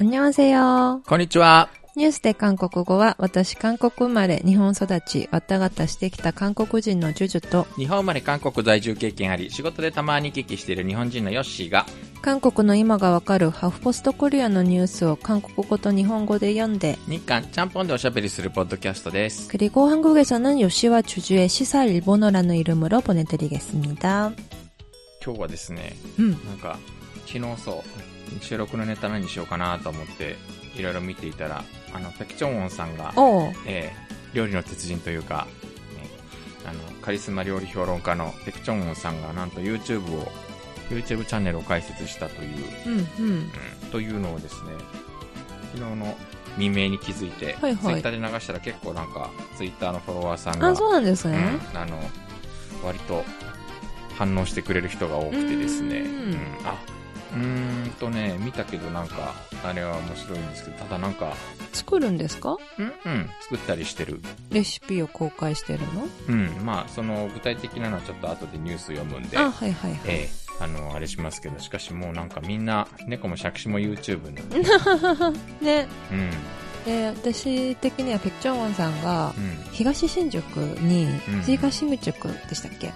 [0.00, 1.02] 안녕하세요。
[1.06, 1.68] こんにちは。
[1.96, 11.86] ニュースで韓国語は、私韓国生まれ、日本育ち、わたがたしてきた韓国人のジュジュと、日本生まれ韓国在住経験あり、仕事でたまに聞きしている日本人のヨッシーが、
[12.20, 19.48] 韓国の今がわかるハーフポストコリアのニュースを韓国語と日本語で読んで、日韓ちゃんぽんでおしゃべりするポッドキャストです。
[19.48, 24.32] 그리고 한국에서는 요시와 주주의 시사 일본어라는 이름으로 보내드리겠습니다.
[25.24, 26.30] 今日はですね、うん。
[26.30, 26.78] なんか、
[27.26, 28.09] 昨日そう、
[28.39, 30.37] 収録のネタ何にしようかなと思って、
[30.75, 31.63] いろいろ見ていたら、
[31.93, 33.13] あの、ペクチョンウォンさんが。
[33.65, 35.47] えー料理の鉄人というか、
[35.95, 36.09] ね
[36.65, 40.31] あの、カリスマ料理評論家のペクチョンウォンさんが、なんと YouTube を、
[40.89, 43.31] YouTube チャンネルを開設したという、うん、うん。
[43.33, 43.51] うん
[43.91, 44.71] というのをですね、
[45.73, 46.17] 昨日の
[46.55, 51.59] 未明に気づいて、はいはいツイッターで流したら結構なんか、ツイッターのフォロワーさんが、あ、そうなんですね。
[51.73, 51.99] うんあの、
[52.83, 53.23] 割と
[54.17, 56.75] 反応してくれる人が多くてですね、うんあ、
[57.33, 61.33] うーんとね、見たけどなんか、あれは面白いんですけど、ただなんか、
[61.73, 62.57] 作るんですか？
[62.77, 64.19] うんうん、作ったりしてる。
[64.51, 66.07] レシピを公開してるの？
[66.27, 69.99] うん、まあ、その具体的なのはちょっと後でニュース読むんで、あ、はいはいはい。
[70.07, 74.35] ええあの、あれしますけど、しかしもうなんかみんな、猫も借子も YouTube に。
[75.65, 75.87] ね。
[76.11, 76.29] うん、
[76.85, 79.57] で、私的にはペクチョンウォンさんが、うん。
[79.71, 82.91] 東新宿にうん、東新宿でしたっけ、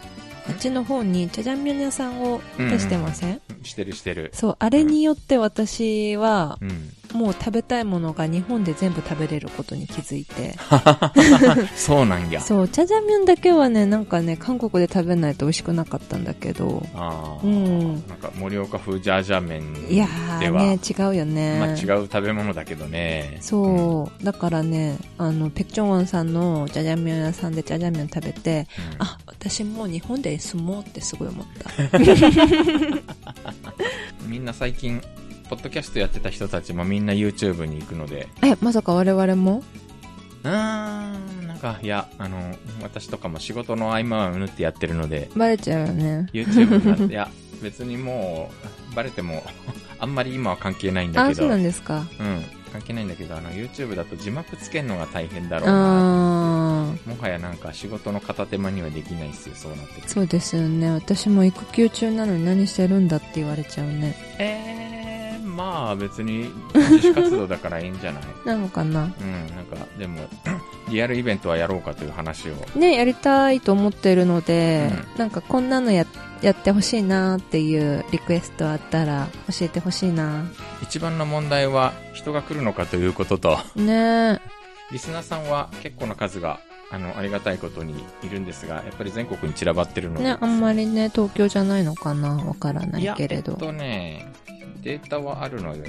[0.48, 4.30] あっちの方にチャジャンミョン屋さんを出してません、してるしてる。
[4.34, 6.92] そう、あれによって私は、うん。
[7.14, 10.56] もう食べたいものが日本で全部食べれることに気づいて。
[11.76, 12.42] そうなんや。
[12.42, 21.58] そう、チャジャンミョンだけはね、なんかね、韓国で食べないと美味しくなかったんだけど、ああ、うんなんか盛岡風ジャージャー麺いやーでは、ね、違うよね。
[21.60, 23.38] まあ違う食べ物だけどね。
[23.40, 31.70] そう、だからね、あの、ペクチョンウォンさんのジャジャンミョン屋さんでジャジャンミョン食べて、うんあ、私もう日本で住もうってすごい思った。
[34.28, 35.00] みんな最近、
[35.50, 39.64] ポッドキャストやってた人たちもみんな YouTube に行くので、え、まさか我々も？
[40.44, 46.28] うーん、なんか、いや、あの、私とかも仕事の合間は縫ってやってるので、バレちゃうよね。
[46.34, 47.30] YouTube になって、 いや、
[47.62, 48.50] 別にも
[48.92, 49.44] う、バレても、
[50.00, 52.08] あんまり今は関係ないんだあ、けど、そうなんですか。
[52.20, 56.00] うん、関係ないんだけど、あの、YouTube だと字幕つけるのが大変だろうな。
[56.00, 56.65] あー、
[57.06, 60.92] もはやなんか仕事の片手間にはできないっすよ、そうなってくるとそうですよね。
[60.92, 64.16] 私も育休中なのに何してるんだって言われちゃうね。
[64.40, 68.24] えー、まあ別に自主活動だからいいんじゃない？
[68.46, 70.22] なのかなうん、なんか、でも、
[70.90, 72.54] リアルイベントはやろうかという話を。
[72.78, 76.06] ね、やりたいと思ってるので、うなんかこんなのや、
[76.42, 80.46] やってほしいなっていうリクエストあったら教えてほしいな。
[80.84, 84.40] 一番の問題は人が来るのかということと、ね
[84.92, 86.60] リスナーさんは結構な数が、
[86.92, 90.24] あの、ありがたいことにいるんですが、やっぱり全国に散らばってるので。
[90.24, 93.54] ね、あんまりね、東京じゃないのかなわからないけれど。
[93.54, 94.34] いやえっとね、
[94.82, 95.84] データはあるのよ。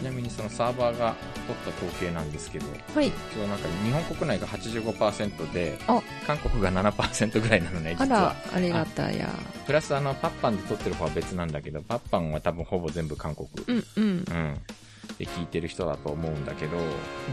[0.00, 1.14] ちなみにそのサーバーが
[1.46, 2.64] 取った統計なんですけど、
[2.94, 3.08] はい。
[3.08, 9.28] 一応なんか日本国内が85%であ、韓国が7%ぐらいなのね、あ実はら。、ありがたや。
[9.66, 13.48] プラスあの、パッパンで撮ってる方は別なんだけど、パッパンは多分ほぼ全部韓国。
[13.66, 14.04] うんうん。
[14.04, 14.56] うん。
[15.20, 16.78] で聞いてる人だと思うんだけど、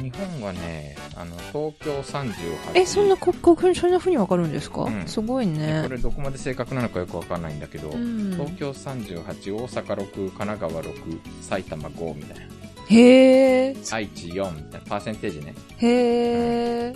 [0.01, 2.33] 日本はね、あの、東京38。
[2.73, 5.89] え、そんな、こ、こ、そんな風にわかるんですか、うんすごいねこ。
[5.89, 12.45] れどこまで正確なのかよくわかんないんだけど、うん東京38、大阪6、神奈川6、埼玉5みたいな。
[12.89, 13.95] へー。
[13.95, 14.87] 愛知4みたいな。
[14.87, 15.55] パーセンテージね。
[15.77, 16.95] へー。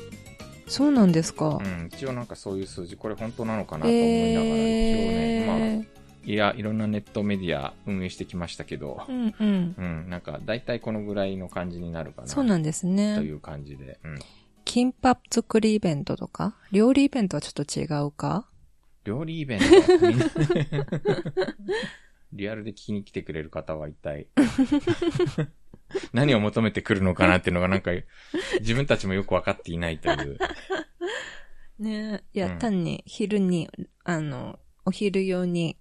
[0.68, 1.64] そうなんですかう。
[1.64, 1.90] ん。
[1.94, 6.01] 一応なんかそういう数字、これ本当なのかなと思いながら、一応ね、まあ。
[6.24, 9.76] いや、いろんなネットメディア運営してきましたけど、うんうん。
[9.78, 12.28] うん、なんか大体このぐらいの感じになるかな。
[12.28, 13.16] そうなんですとね。
[13.22, 14.00] いう感じで。
[14.04, 14.20] うん。
[14.64, 16.56] キンパ作りイベントとか？
[16.72, 18.48] 料理イベントはちょっと違うか？
[19.04, 19.66] 料理イベント？
[22.34, 24.28] リアルで聞きに来てくれる方は一体、
[26.14, 27.92] 何を求めてくるのかなっていうのがなんか、
[28.60, 30.38] 自分たちもよくわかっていないという。
[31.80, 33.70] ねいや、うん単に昼に、
[34.04, 35.78] あの、お昼用に、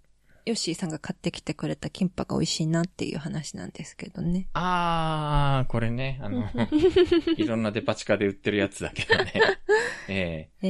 [0.46, 4.48] ヨッシーさんが買ってきてくれたキンパが美味しいなっていう話なんですけどね。
[4.54, 6.48] あー、これね、あの、
[7.36, 9.32] いろんなデパ地下で売ってるやつだけどね。
[10.08, 10.66] ええ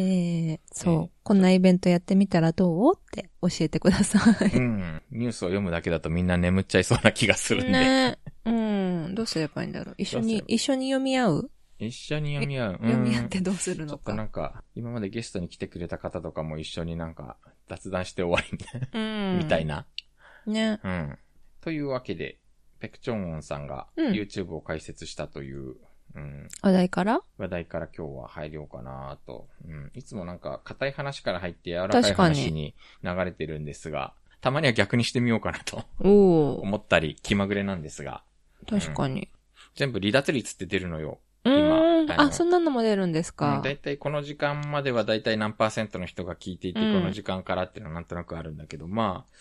[0.55, 4.51] ー、そう、えーこんなイベントやってみたらどうって教えてください。
[4.53, 5.03] えうん。
[5.13, 7.71] ニュースを読むだけだとみんな眠っちゃいそうな気がするんで。
[7.73, 9.95] ねうん、どうすればいいんだろう。
[9.97, 11.51] 一緒に一緒に読み合う？
[11.79, 12.79] 一緒に読み合う。
[12.83, 14.23] うん読み合ってどうするのちょっとなか。
[14.25, 17.37] んか、今までゲストに来てくれた方とかも一緒になんか
[17.71, 18.89] 雑談して終わりみたいな。
[18.93, 19.39] うん。
[19.39, 19.65] みたい。
[19.65, 19.87] な。
[20.47, 20.81] ね。
[20.83, 21.19] うん。
[21.61, 22.39] というわけで、
[22.81, 25.77] ペクチョンウォンさんがうん YouTube を開設したという、
[26.15, 27.21] うん、話題から？
[27.39, 29.49] 話題から今日は入ろうかなと。
[29.67, 29.91] うん。
[29.95, 32.75] いつもなんか硬い話から入って柔らかい話に
[33.05, 38.25] 流れてるんですが、たまには逆にしてみようかなと思ったり、気まぐれなんですが。
[38.69, 39.31] 確かに。
[39.77, 41.21] 全部離脱率って出るのよ。
[41.45, 43.61] 今あそんなのも出るんですうんか。
[43.65, 47.01] だいたいこの時間まではだいたい何パーセントの人が聞いていて、うん。
[47.01, 49.33] この時間からっていうのはなんとなくあるんだけど、まあ、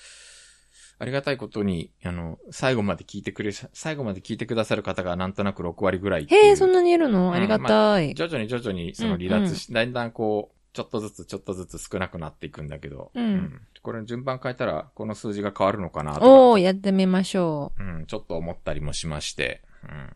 [1.02, 7.32] ありがたいことに、あの、最後まで聞いてくれ、最後まで聞いてくださる方がなんとなく6割ぐらいへえ、そんなにいるの？
[7.32, 8.14] んありがたい。
[8.16, 13.62] 徐々に徐々にその離脱し、だんだんこう、ちょっとずつちょっとずつ少なくなっていくんだけど、うん。
[13.82, 20.16] これ順番変えたら、この数字が変わるのかなとか、おー、やってみましょうん、ちょっと思ったりもしまして、うん。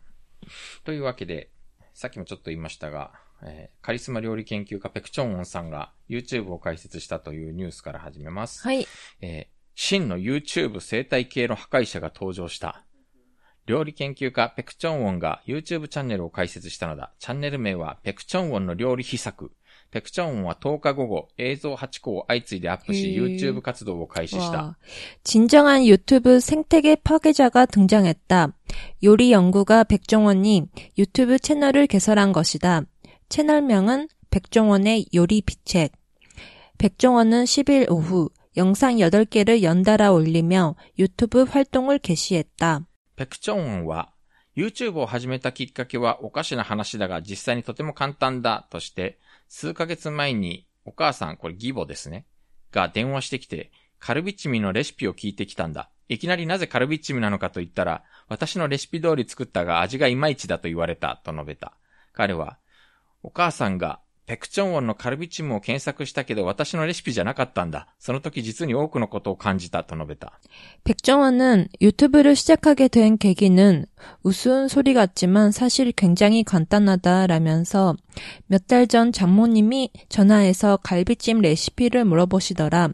[0.84, 1.48] というわけで、
[1.94, 3.12] さっきもちょっと言いましたが、
[3.42, 8.62] えーカリスマ料理研究家ペクチョンオンさんが YouTube を開設したというニュースから始めます。
[8.64, 8.68] う。
[8.68, 8.86] はい。
[9.20, 12.84] えー真の YouTube 生態系の破壊者が登場した。
[13.66, 17.12] 料理研究家ペクチョンウォンが YouTube チャンネルを開設したのだ。
[17.18, 19.50] チャンネル名はペクチョンウォンの料理秘策。
[19.91, 24.57] ペクチョンウォンは10日午後、映像8個を相次いでアップし、へー YouTube 活動を開始した。
[24.57, 24.77] 와,
[25.23, 28.53] 진정한 유튜브 생태계 파괴자가 등장했다.
[29.03, 30.67] 요리 연구가 백종원이
[30.97, 32.83] 유튜브 채널을 개설한 것이다.
[33.29, 35.91] 채널명은 백종원의 요리 비책.
[36.77, 42.85] 백종원은 10일 오후 영상 8개를 연달아 올리며 유튜브 활동을 개시했다.
[43.15, 44.13] ペクチョンウォンは、
[44.55, 52.25] YouTube を始めたきっかけはおかしな話だが実際にとても簡単だとして、 数ヶ月前にお母さん、これ義母ですね、
[52.71, 55.89] が電話してきて、カルビッチミのレシピを聞いてきたんだ。
[56.07, 61.73] いきなりなぜカルビッチミなのかと言ったら、私のレシピ通り作ったが味がいまいちだと言われた、と述べた。
[62.13, 62.57] 彼は、
[63.21, 63.99] お母さんが、
[64.29, 67.87] ペクチョンウォンのカルビチムを検索したけど私のレシピじゃなかったんだ。
[67.97, 70.39] その時実に多くのことを感じたと述べた。
[70.83, 73.87] 백종원은 유튜브를 시작하게 된 계기는
[74.21, 77.95] 우스운 소리 같지만 사실 굉장히 간단하다라면서
[78.47, 82.89] 몇 달 전 장모님이 전화해서 갈비찜 레시피를 물어보시더라.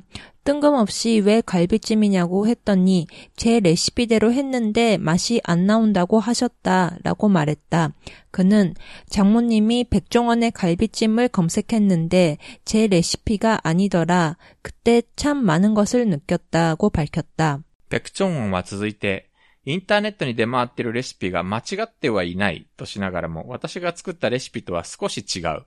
[0.45, 7.93] 뜬금없이 왜 갈비찜이냐고 했더니 제 레시피대로 했는데 맛이 안 나온다고 하셨다라고 말했다.
[8.29, 8.75] 그는
[9.09, 14.37] 장모님이 백종원의 갈비찜을 검색했는데 제 레시피가 아니더라.
[14.61, 17.63] 그때 참 많은 것을 느꼈다고 밝혔다.
[17.89, 19.28] ペクチョンウォンは続いて、
[19.65, 25.63] インターネットに出回っているレシピが間違ってはいないとしながらも、私が作ったレシピとは少し違う。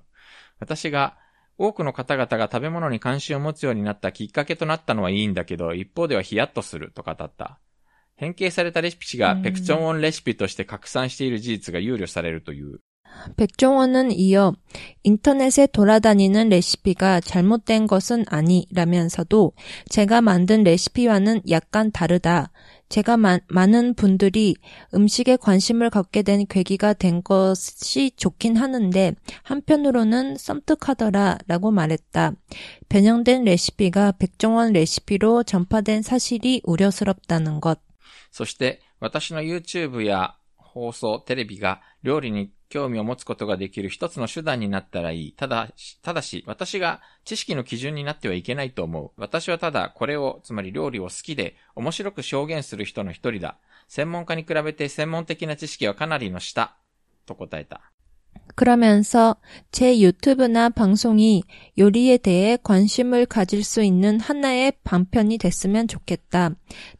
[0.60, 1.16] 私が
[1.56, 7.58] 多くの方々が食べ物に関心を持つようになったきっかけとなったのはいいんだけど、一方ではヒヤッとすると語った。
[8.14, 12.80] 変形されたレシピがペクチョンウォンレシピとして拡散している事実が憂慮されるという。
[13.36, 14.54] 백종원은 이어
[15.02, 19.54] 인터넷에 돌아다니는 레시피가 잘못된 것은 아니라면서도
[19.88, 22.52] 제가 만든 레시피와는 약간 다르다.
[22.92, 24.56] 제가 마- 많은 분들이
[24.94, 32.32] 음식에 관심을 갖게 된 계기가 된 것이 좋긴 하는데 한편으로는 썸뜩하더라 라고 말했다.
[32.88, 37.80] 변형된 레시피가 백종원 레시피로 전파된 사실이 우려스럽다는 것.
[38.30, 45.32] そして、私の YouTube や放送、テレビが料理に 興味を持つことができる一つの手段になったらいい。
[45.32, 49.10] ただし、ただし、私が知識の基準になってはいけないと思う。
[49.16, 53.58] 私はただこれを、つまり料理を好きで面白く表現する人の一人だ。
[53.88, 56.76] 専門家に比べて専門的な知識はかなりの下。
[57.26, 57.92] と答えた。
[58.54, 59.36] 그러면서
[59.70, 61.44] 제 유튜브나 방송이
[61.78, 66.50] 요리에 대해 관심을 가질 수 있는 하나의 방편이 됐으면 좋겠다.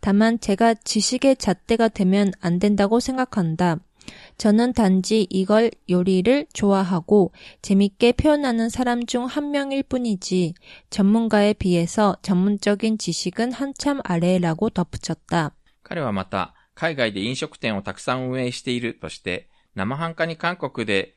[0.00, 3.78] 다만 제가 지식의 잣대가 되면 안 된다고 생각한다.
[4.36, 10.54] 저는 단지 이걸 요리를 좋아하고 재밌게 표현하는 사람 중 한 명일 뿐이지
[10.90, 15.54] 전문가에 비해서 전문적인 지식은 한참 아래라고 덧붙였다.
[15.82, 21.16] 彼はまた、海外で飲食店をたくさん運営しているとして、生半可に韓国で、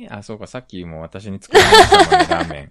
[0.00, 2.70] えー、あ、そうか、さっきも私に作りましたもんね、ラーメン。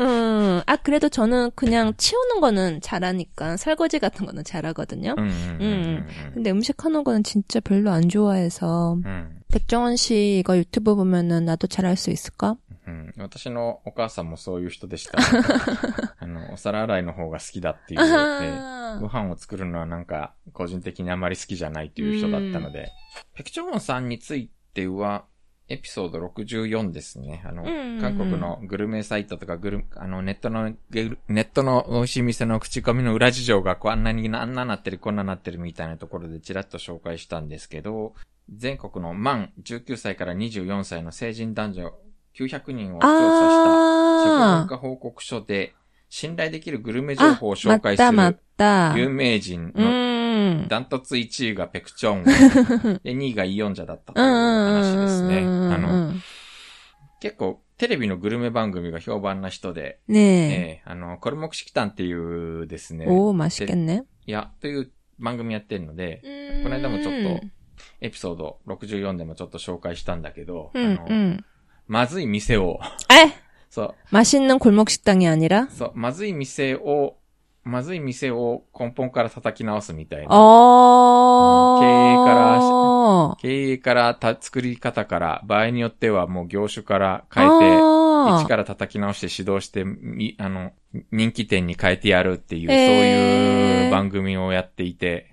[0.00, 5.14] 음, 아, 그래도 저는 그냥 치우는 거는 잘하니까 설거지 같은 거는 잘하거든요.
[5.16, 6.34] うんうんうんうんうん。
[6.34, 8.98] 근데 음식 하는 거는 진짜 별로 안 좋아해서.
[9.04, 9.38] うん。
[9.48, 12.56] 백종원 씨 이거 유튜브 보면은 나도 잘할 수 있을까?
[12.86, 15.18] うん、私のお母さんもそういう人でした。
[16.18, 18.06] あの、お皿洗いの方が好きだっていうで、
[19.00, 22.90] ご飯を作るのはなんか、個人的にあまり好きじゃないという人だったので、
[23.34, 25.26] ペクチョンさんについては、
[25.73, 27.43] エピソード64ですね。
[27.45, 38.13] あの、うんうんうん韓国のグルメサイトとかグル、あの、ネットの、ゲルネットの美味しい店の口コミの裏事情がこうあんなにあんななってる、こんななってるみたいなところでちらっと紹介したんですけど、
[38.53, 41.93] 全国の満19歳から24歳の成人男女
[42.35, 45.73] 900人を調査した食文あ化報告書で、
[46.09, 47.17] 信頼できるグルメー。
[47.17, 48.93] 情報を紹介する有た。
[48.95, 50.12] 名人うのん。
[50.68, 52.24] ダントツ1位がペクチョン。
[52.24, 55.38] で、 2位がイヨンジャだったという話ですね。
[55.40, 56.12] あの、
[57.20, 60.14] 結構テレビのグルメ番組が評判な人で、 네.
[60.16, 64.04] えーあの、コルモクシキタンっていうですね、 오, 맛있겠네.
[64.26, 66.20] いや、という番組やってるので、
[66.62, 67.46] この間もちょっと
[68.00, 71.44] エピソード64でもちょっと紹介したんだけど、 음, あの、 음.
[71.86, 72.78] まずい店を、
[73.08, 73.32] 에!
[73.70, 75.68] そう、 맛있는 골목 식당이 아니라?
[75.70, 77.16] そう、まずい店を、
[77.63, 80.27] まずい店を根本から叩き直すみたいな。
[80.29, 81.79] 어.
[81.79, 87.53] 経営からら経営からた、作り方から、場合によってはもう業種から変えて、
[88.43, 90.71] 一から叩き直して指導して、みあの、
[91.11, 95.32] 人気店に変えてやるっていう、そういう番組をやっていて、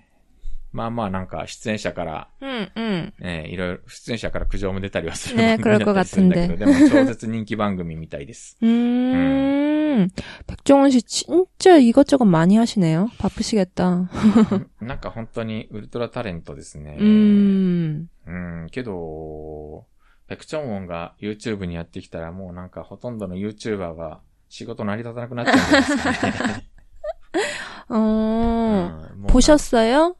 [0.71, 3.13] まあまあなんか出演者から、 응, 응.
[3.21, 8.57] えーいろいろ、出演者から苦情も出たりはするね番組だったりするんだけど、で그럴것 も超絶人気番組みたいです。
[8.61, 10.09] 음.
[10.45, 13.09] 백종원 씨 진짜 이것저것 많이 하시네요.
[13.17, 14.09] 바쁘시겠다.
[14.81, 16.97] なんか本当にウルトラタレントですね。
[16.99, 18.09] 음.
[18.27, 18.31] う
[18.65, 19.85] ん、けど、
[20.27, 24.19] ペクチョンオンが YouTube にやってきたらもうなんかほとんどの YouTuber が
[24.49, 26.67] 仕事成り立たなくなっちゃうんじゃないですかね。
[27.87, 27.95] 어.
[29.13, 30.15] うんもう 보셨어요?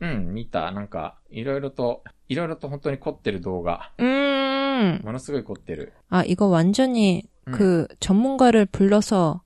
[0.00, 0.70] うん、見た。
[0.72, 3.92] なんか、いろいろと、いろいろと本当に凝ってる動画。
[3.98, 5.02] 음.
[5.04, 5.92] ものすごい凝ってる。
[6.08, 7.52] 아, 이거 완전히 음.
[7.52, 9.42] 그 전문가를 불러서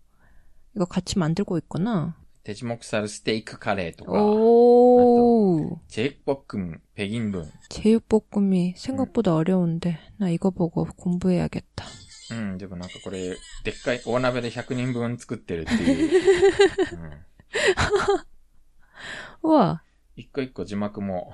[0.76, 2.16] 이거 같이 만들고 있구나.
[2.44, 5.78] テジモクサルステークカレーとか、 오.
[5.88, 7.50] チェイクポックン、ペギンブン。
[7.70, 11.86] 제육볶음이 생각보다 어려운데 나 이거 보고 공부해야겠다.
[12.32, 16.10] うん、でもなんかこれ、でっかい大鍋で100人分作ってるっていう。
[16.94, 17.10] うん、
[19.50, 19.80] 우와.
[20.16, 21.32] 一個一個字幕も、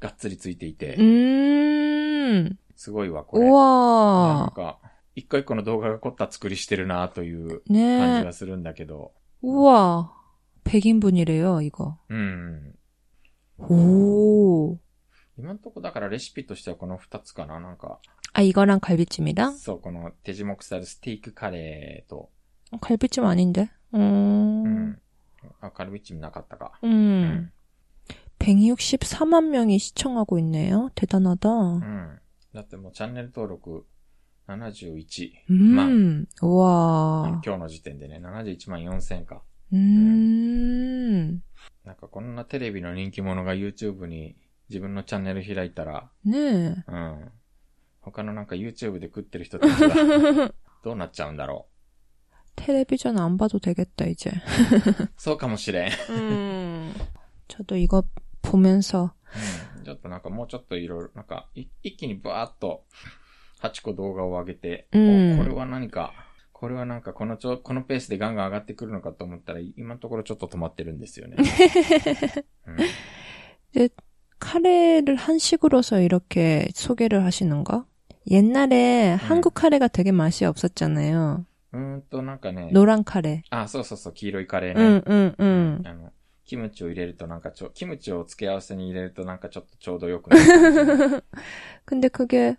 [0.00, 2.56] がっつりついていて、 음.
[2.76, 3.44] すごいわ、これ。
[3.44, 4.52] なん 우와.
[4.52, 4.78] か、
[5.14, 8.24] 一個一個の動画が凝った作りしてるなという感じ 네.
[8.24, 9.12] がするんだけど、
[9.42, 10.08] 우와.
[10.64, 11.96] 100인분이래요, 이거.
[12.08, 12.74] うん。
[13.58, 14.78] 오.
[15.38, 18.00] 今んとこだからレシピとしてはこの二つかななんか、
[18.32, 19.52] 아, 이거랑 갈비찜이랑?
[19.52, 22.30] そう、このテジモクサルステークカレーと、
[22.72, 23.70] 어, 갈비찜 아닌데?
[23.92, 24.64] う 음.
[24.90, 24.98] ん。
[25.60, 26.72] あ、カルビッチもなかったか。
[26.82, 27.50] 음.
[28.38, 30.90] 164만 명이 시청하고 있네요.
[30.94, 31.48] 대단하다.
[31.50, 32.18] うん。
[32.54, 33.86] だってもうチャンネル登録
[34.46, 35.32] 71。
[35.50, 36.26] 음.
[36.40, 37.40] あ 우와.
[37.44, 39.42] 今日の時点でね、71万4000か。
[39.72, 41.40] 음.
[41.84, 44.36] なんかこんなテレビの人気者が YouTube に
[44.68, 46.74] 自分のチャンネル開いたら、 네.
[46.86, 47.30] うん。
[48.00, 50.52] 他のなんか YouTube で食ってる人たちは
[50.84, 51.66] どうなっちゃうんだろ
[52.56, 54.30] 텔레비전 안 봐도 되겠다, 이제.
[54.30, 55.08] う。
[55.16, 55.90] そうかもしれん。
[56.10, 56.94] 음.
[57.48, 58.04] 저도 이거
[58.48, 59.12] 보면서
[59.76, 59.84] うん。
[59.84, 62.84] ちょっとなんかもうちょっといろいろ、なんかい一気にバーっと
[63.62, 66.12] 8個動画を上げて、うんおこれは何か、
[66.52, 71.36] これはなんかこのちょ、このペースでガンガン上がってくるのかと思ったら、今のところちょっと止まってるんですよね。
[72.66, 73.88] うん
[74.38, 77.86] 카레를 한식으로서 이렇게 소개를 하시는가?
[78.30, 81.46] 옛날에 한국 카레가 되게 맛이 없었잖아요.
[81.72, 83.42] うーんと、なんかね、 노란 카레.
[83.50, 84.80] あ、そうそうそう、黄色いカレーね。
[84.80, 85.82] 응, 응, 응.
[85.84, 86.12] あの、
[86.48, 91.24] キムチを入れるとなんかちょ、キムチを付け合わせに入れるとなんかちょっとちょうどよくなる。
[91.86, 92.56] 근데 그게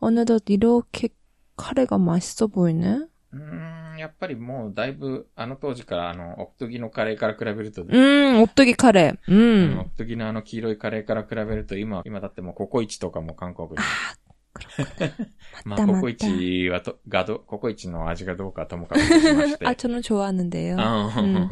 [0.00, 1.08] 어느덧 이렇게
[1.56, 3.08] 카레가 맛있어 보이네?
[3.32, 9.18] うーん、やっぱりもうだいぶ、あの当時からあの、オクトギのカレーから比べると、 음, 옵뚜기 카레.
[9.28, 9.84] うんオ 음.
[9.90, 13.74] クトギのあの黄色いカレーから比べると今、今だってもうココイチとかも韓国に。
[13.76, 14.19] まあ、
[15.64, 19.66] またココイチはと、がど、ココイチの味がどうかともかくとしまして。
[19.66, 20.76] 아, 저는 좋아하는데요.
[20.78, 21.50] あうん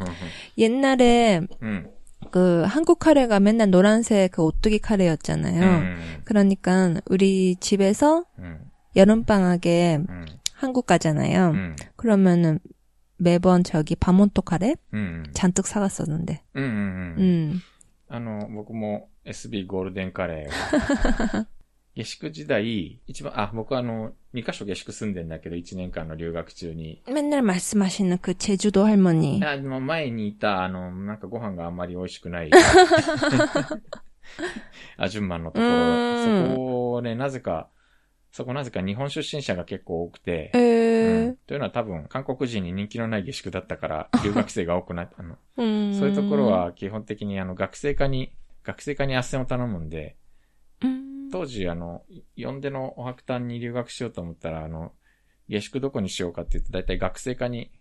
[0.57, 1.89] 옛날에 うん。
[2.31, 5.61] 그 한국 카레가 맨날 노란색 그 오뚜기 카레였잖아요.
[5.61, 5.97] うん。
[6.25, 8.59] 그러니까 우리 집에서 うん。
[8.95, 10.25] 여름방학에 うん。
[10.53, 11.51] 한국 가잖아요.
[11.51, 11.75] うん。
[11.95, 12.59] 그러면은
[13.17, 15.23] 매번 저기 바몬토 카레 うん。
[15.33, 16.41] 잔뜩 사갔었는데.
[16.55, 16.63] うん。
[16.63, 16.69] うん。
[16.69, 17.15] うん。
[17.19, 17.61] 음.
[18.09, 21.45] あの、僕も SB ゴールデンカレーを。
[21.95, 27.01] 下宿時代、一番、あ、僕はあの、2カ所下宿住んでんだけど、1年間の留学中に。
[27.07, 29.41] 맨날 말씀하시는 그 제주도 할머니.
[29.45, 32.51] あの前にいた、あの、なんかご飯があんまり美味しくない。
[34.97, 37.69] アジュンマンのところ、うんそこをね、なぜか、
[38.31, 45.15] そこなぜか日本出身者が結構多くて、えうーん、というのは多分韓国人に人気のない下宿だったから、留学生が多くなった。
[45.19, 48.33] あのうんそういうところ、は基本的にあの学生課に、
[48.63, 50.17] 学生課に斡旋を頼むんで、
[50.81, 52.03] うん 当時あの、
[52.37, 54.91] 呼んでのお白炭に留学しようと思ったら、あの、
[55.49, 57.71] 下宿どこにしようかって言って、だいたい学生課に、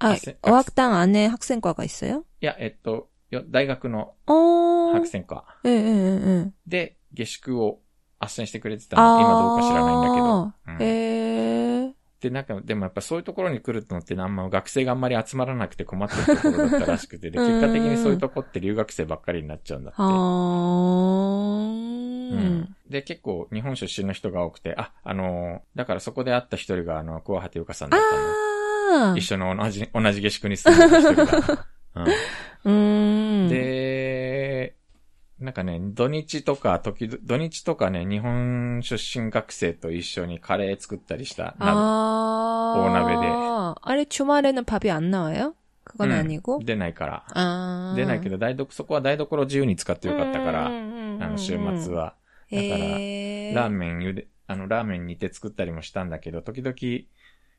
[0.00, 2.24] 아, 학생- 어학당 안에 학생과가 있어요?
[2.40, 4.92] いや、えっと、よ大学の 어.
[4.92, 6.52] 白専科 예, 예, 예, 예.
[6.66, 7.80] で下宿を
[8.20, 9.20] 斡旋してくれてたの。
[9.20, 10.24] 今どうか知らないんだけど。
[10.24, 11.94] 아, うん 예.
[12.20, 19.98] で、なんか、でもやっぱそういうところに来るのってあんま学生があんまり集まらなくて困ってるところだったらしくて、で、 うん結果的にそういうとこって留学生ばっかりになっちゃうんだって。
[20.00, 20.04] 아,
[22.32, 29.14] うん で、結構日本出身の人が多くて、あ、あのーだからそこで会った一人があの、桑畑ゆかさんだったの。
[29.14, 29.18] 아.
[29.18, 31.66] 一緒の同じ、同じ下宿に住んでた人が。
[32.64, 33.48] うん 음.
[33.48, 34.74] で、
[35.40, 41.54] なんかね、土日とか、時々、土日とかね、日本出身学生と一緒にカレー作ったりした。
[41.58, 42.74] 鍋 아.
[42.78, 43.74] 오나베데.
[43.82, 45.54] 아니, 주말에는 밥이 안 나와요?
[45.84, 46.60] 그건 うん 아니고?
[46.64, 47.24] 出ないから。
[47.34, 47.94] 아.
[47.96, 51.92] 出ないけど、台所、そこは台所自由に使ってよかったから、ああの、週末。
[51.94, 52.14] は、
[52.50, 56.74] だからえー、ラーメン茹で、あの、ラーメン煮て作ったりもしたんだけど、時々、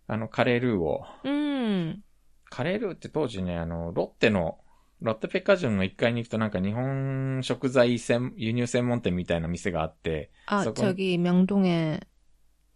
[0.07, 2.03] あの、カレールーを、うん。
[2.49, 4.59] カレールーって当時ね、あの、ロッテの、
[5.01, 11.99] ロッテペッカージュンの1階に行くとなんか日本食材専、輸入専門店みたいな店があって、 아, 저건- 저기, 명동에,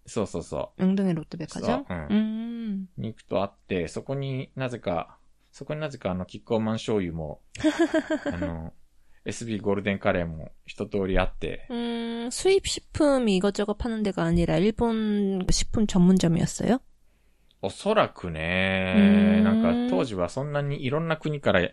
[0.05, 1.61] そうそうそ 명동에 롯데백화점?
[1.61, 2.89] そううん 음.
[2.97, 5.17] う、に行くとあって、そこになぜか、
[5.51, 7.41] そこになぜかあの、キッコーマン醤油も、
[8.25, 8.73] あの、
[9.26, 11.66] SB 골든카레も一通りあって。
[11.70, 16.80] 음, 수입 식품 이것저것 파는 데가 아니라 일본 식품 전문점이었어 요?
[17.62, 21.66] おそらくね、なんか当時はそんなにいろんな国から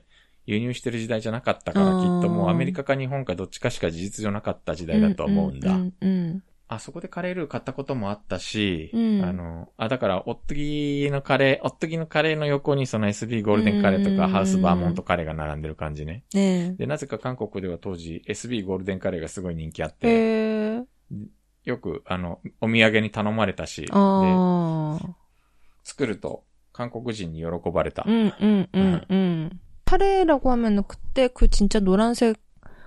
[0.46, 5.72] 輸入してる時代じゃなかったから、きっともうアメリカか日本かどっちかしか事実上なかった時代だと思うんだ。
[5.72, 16.25] うんうんうんうん、あそこでカレールー買ったこともあったし、うんあの、あ、だから、おっとぎのカレー、おっとぎのカレーの横にその SB ゴールデンカレーとか、うんハウスバーモントカレーが並んでる感じね。
[16.35, 16.77] 네.
[16.77, 20.85] で、なぜか韓国では当時 SB ゴールデンカレーがすごい人気あって、 에,
[21.65, 24.99] よく、あの、お土産に頼まれたし、で、 어,
[25.85, 26.43] 作ると
[26.73, 28.05] 韓国人に喜ばれた。
[28.09, 29.51] 음, 음, 음, 음.
[29.85, 32.37] 카레라고 하면은 그때 그 진짜 노란색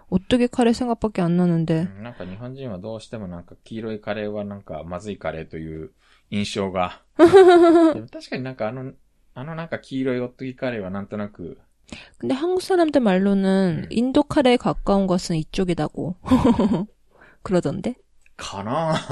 [0.10, 1.84] 오뚜기 카레 생각밖에 안 う 나는데.
[1.84, 5.92] んなんか日本人はどうしてもなんか黄色いカレーはなんかまずいカレーという
[6.32, 7.02] 印象が。
[7.18, 8.92] でも確かになんかあの、
[9.36, 11.58] あのなんか黄色いおっとぎカレーはなんとなく、
[12.20, 13.88] 근데 한국 사람들 말로는 음.
[13.90, 16.16] 인도 카레에 가까운 것은 이쪽이다고.
[17.44, 17.96] 그러던데.
[18.38, 18.96] かな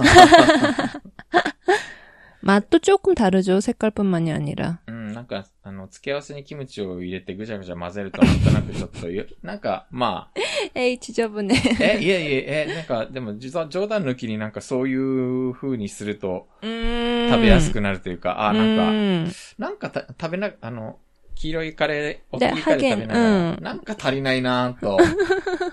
[2.41, 3.60] 맛도 조금 다르죠.
[3.60, 4.80] 색깔뿐만이 아니라.
[4.88, 10.39] うん、なんか、あの、付け合わせにキムチを入れてぐちゃぐちゃ混ぜるとなんとなくちょっとゆ、なんか、まあ、
[10.76, 11.56] 에이, 지저분해.
[11.82, 17.30] え、いえいえ、え、なんか、でも、実は冗談抜きになんかそういう風にすると 음.
[17.30, 19.32] 食べやすくなるというか、あ、なんか、 음.
[19.58, 21.00] なんかた食べな、あの、
[21.34, 24.98] 黄色いカレー、おっできいカレー食べながら、ハゲンなんか足りないなぁと、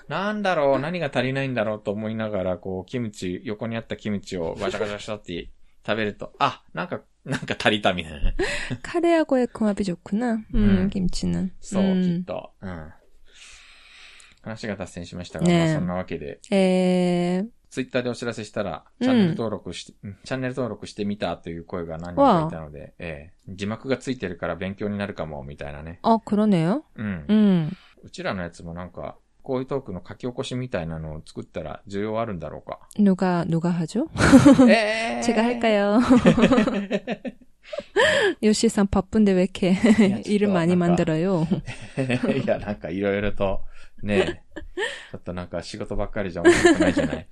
[0.09, 5.51] なんだろう、何が足りないんだろうと思いながら、こう、キムチ、横にあったキムチをガチャガチャしたって
[5.89, 8.35] 食べると、あ、なんか、なんか足りたみたいな。
[8.83, 10.45] 카레하고의 궁합이 좋구나.
[10.55, 10.91] 음, 음.
[10.91, 11.51] 김치는.
[11.61, 12.03] そう、 음.
[12.03, 12.53] きっと。
[12.61, 12.91] うん。
[14.43, 25.99] 話が脱線しましたが、ねえまあそんなわけで、 에, ツイッターでお知らせしたら、うんチャンネル登録し、うんチャンネル登録してみたという声が何人かいたので、ええ字幕がついてるから勉強になるかも、みたいなね。
[26.03, 26.83] 어, 그러네요.
[26.97, 27.27] うん。
[27.29, 27.73] 음.
[28.03, 32.81] うちらのやつもなんか、 こういうトークの書き起こしみたいなのを作ったら需要あるんだろうか。
[32.99, 34.09] 누가, 누가 하죠?
[34.71, 36.01] え 제가 할까요?
[38.43, 41.47] 요시상 바쁜데 왜 이렇게 진짜 일을 많이 뭔가- 만들어요?
[42.43, 43.61] いや、なんかいろいろと、
[44.03, 44.25] ねえ、
[45.13, 47.29] ちょっとなんか仕事ばっかりじゃ面白くないじゃない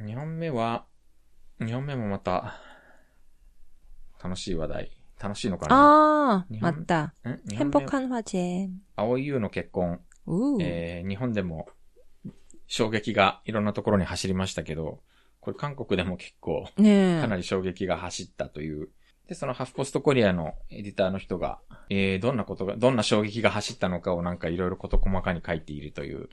[0.00, 0.86] 2本目は、
[1.61, 2.55] 2本目もまた、
[4.23, 4.91] 楽しい話題。
[5.21, 5.75] 楽しいのかな？
[5.75, 7.13] ああ、また。
[7.51, 8.71] 変貌感ー節。
[8.95, 9.99] 青い優の結婚。
[10.59, 11.67] えー、日本でも
[12.67, 15.01] 衝撃がいろんなところに走りましたけど、
[15.39, 18.89] これ韓国でも結構、かなり衝撃が走ったという。
[19.27, 26.27] で、そのハフポストコリアのエディターの人が、えー、どんなことが、どんな衝撃が走ったのかをなんかいろいろこと細かに書いているという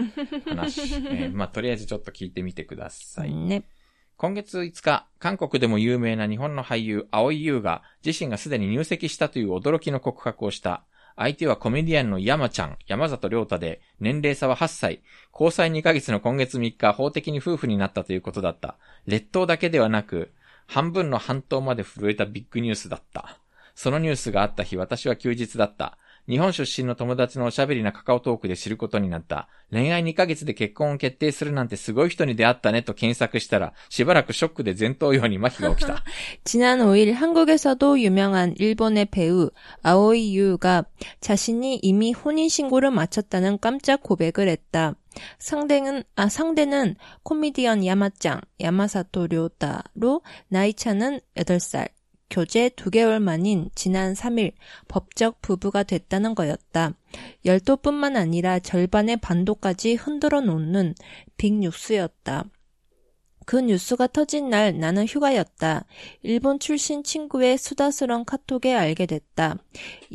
[0.46, 0.80] 話。
[1.10, 3.34] えー、まあ、とりあえずちょっと聞いてみてください。
[3.34, 3.64] ね。
[4.20, 10.82] 今月5日、韓国でも有名な日本の俳優、青井優が自身がすでに入籍したという驚きの告白をした。
[11.14, 15.02] 相手はコメディアンの山ちゃん、山里亮太で、年齢差は8歳、
[15.32, 18.76] 交際2ヶ月の今月3日、法的に夫婦になったということだった。
[19.06, 20.32] 劣等だけではなく、
[20.66, 23.38] 半分の半島まで震えたビッグニュースだった。
[23.76, 25.96] そのニュースがあった日、私は休日だった。
[26.29, 29.49] 日本出身の友達のおしゃべりなカカオトークで知ることになった。
[29.71, 36.03] 恋愛2ヶ月で結婚を決定するなんてすごい人に出会ったねと検索したら、しばらくショックで前頭葉に麻痺が起きた。
[36.45, 39.49] 지난 5일 한국에서도 유명한 일본의 배우
[39.81, 40.85] 아오이 유가
[41.19, 44.95] 자신이 이미 혼인신고를 마쳤다는 깜짝 고백을 했다.
[45.39, 51.89] 상대는, 아, 상대는 코미디언 야마짱, 야마사토 료다로 나이 차는 8살,
[52.30, 54.52] 교제 2개월 만인 지난 3일
[54.86, 56.92] 법적 부부가 됐다는 거였다.
[57.44, 60.94] 열도뿐만 아니라 절반의 반도까지 흔들어 놓는
[61.38, 62.44] 빅뉴스였다.
[63.46, 65.86] 그 뉴스가 터진 날 나는 휴가였다.
[66.22, 69.56] 일본 출신 친구의 수다스런 카톡에 알게 됐다.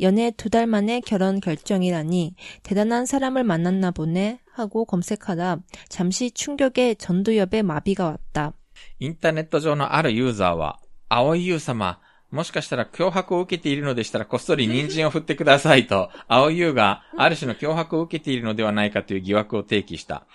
[0.00, 7.62] 연애 두 달 만에 결혼 결정이라니 대단한 사람을 만났나 보네 하고 검색하다 잠시 충격에 전두엽에
[7.62, 8.52] 마비가 왔다.
[9.00, 11.98] 인터넷上のあるユーザーは、青井優様、
[12.34, 20.26] もしかしたら脅迫を受けているのでしたらこっそり人参を振ってくださいと、青い優がある種の脅迫を受けているのではないかという疑惑を提起した。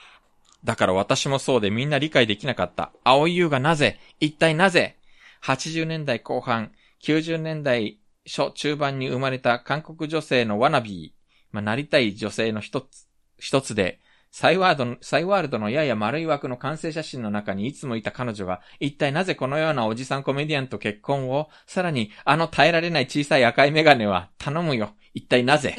[0.64, 2.94] だから私もそうでみんな理解できなかった。
[3.04, 4.00] 青優がなぜ？
[4.22, 4.96] 一体なぜ
[5.44, 6.72] ?80 年代後半、
[7.04, 11.20] 90年代初中盤に生まれた韓国女性のワナビー、
[11.52, 13.08] まあ、なりたい女性の一つ、
[13.38, 14.00] 一つで、
[14.31, 24.91] サイワードの、サイワールドのやや丸い枠の完成写真の中にいつもいた彼女が、一体なぜこのようなおじさんコメディアンと結婚を、さらにあの耐えられない小さい赤いメガネは、頼むよ。
[25.15, 25.77] 一体なぜ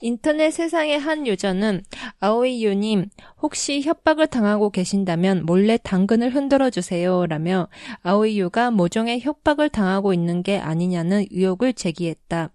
[0.00, 1.82] 인터넷 세상의 한 유저는
[2.20, 3.10] 아오이유님
[3.42, 7.68] 혹시 협박을 당하고 계신다면 몰래 당근을 흔들어 주세요 라며
[8.02, 12.52] 아오이유가 모종의 협박을 당하고 있는 게 아니냐는 의혹을 제기했다.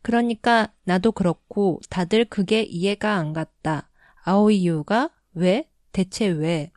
[0.00, 3.89] 그러니까 나도 그렇고 다들 그게 이해가 안 갔다.
[4.24, 5.68] 아오이유가 왜?
[5.92, 6.70] 대체 왜?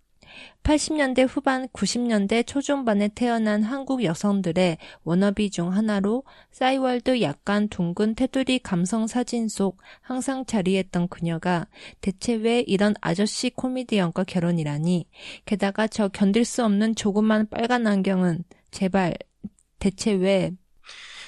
[0.64, 9.08] 80년대 후반 90년대 초중반에 태어난 한국 여성들의 워너비 중 하나로 싸이월드 약간 둥근 테두리 감성
[9.08, 11.68] 사진 속 항상 자리했던 그녀가
[12.02, 15.08] 대체 왜 이런 아저씨 코미디언과 결혼이라니
[15.46, 19.16] 게다가 저 견딜 수 없는 조그만 빨간 안경은 제발
[19.80, 20.52] 대체 왜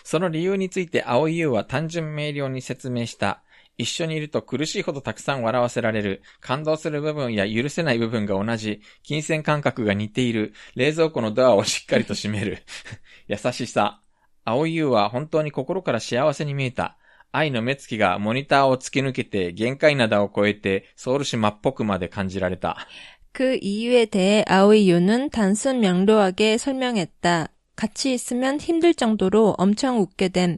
[0.03, 3.43] その理由について青井優は単純明瞭に説明した。
[3.77, 6.21] 一緒にいると苦しいほどたくさん笑わせられる。
[6.39, 8.81] 感動する部分や許せない部分が同じ。
[9.03, 10.53] 金銭感覚が似ている。
[10.75, 12.63] 冷蔵庫のドアをしっかりと閉める。
[13.27, 14.01] 優しさ。
[14.43, 16.97] 青井優は本当に心から幸せに見えた。
[17.31, 22.87] 愛の目つきがモニターを突き抜けて限界灘を越えてソウル市真っぽくまで感じられた。
[23.31, 27.47] 그 이유에 대해 아오이유는 단순 명료하게 설명했다.
[27.75, 30.57] 같이 있으면 힘들 정도로 엄청 웃게 됨.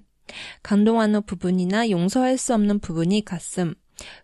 [0.63, 3.75] 감동하는 부분이나 용서할 수 없는 부분이 갔음.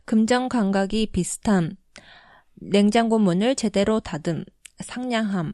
[0.05, 1.77] 금전 감각이 비슷함.
[2.55, 4.45] 냉장고 문을 제대로 닫음.
[4.79, 5.53] 상냥함.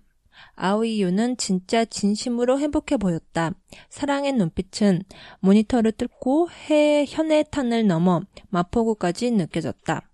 [0.55, 3.53] 아오이유는 진짜 진심으로 행복해 보였다.
[3.89, 5.03] 사랑의 눈빛은
[5.41, 10.10] 모니터를 뚫고 해 현해탄을 넘어 마포구까지 느껴졌다.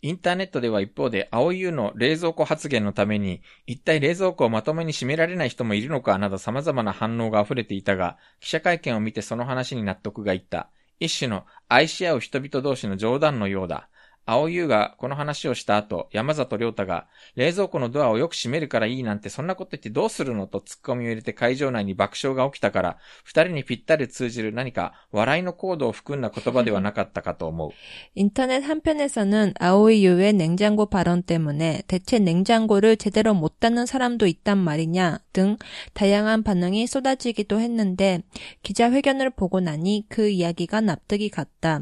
[0.00, 10.70] インターネットでは一方で、青い優の冷蔵庫発言のために、一体冷蔵庫をまともに閉められない人もいるのかなど様々な反応が溢れていたが、記者会見を見てその話に納得がいった。
[11.00, 13.88] 一種の愛し合う人々同士の冗談のようだ。
[14.27, 27.71] 青優がこの話をした後、山里亮太が、冷蔵庫のドアをよく閉めるからいいなんてそんなこと言ってどうするのと突っ込みを入れて会場内に爆笑が起きたから、二人にぴったり通じる何か笑いのコードを含んだ言葉ではなかったかと思う。
[28.15, 35.57] 인터넷 한편에서는 아오이유의 냉장고 발언 때문에 대체 냉장고를 제대로 못 닫는 사람도 있단 말이냐 등
[35.95, 38.21] 다양한 반응이 쏟아지기도 했는데
[38.61, 41.81] 기자회견을 보고 나니 그 이야기가 납득이 갔다.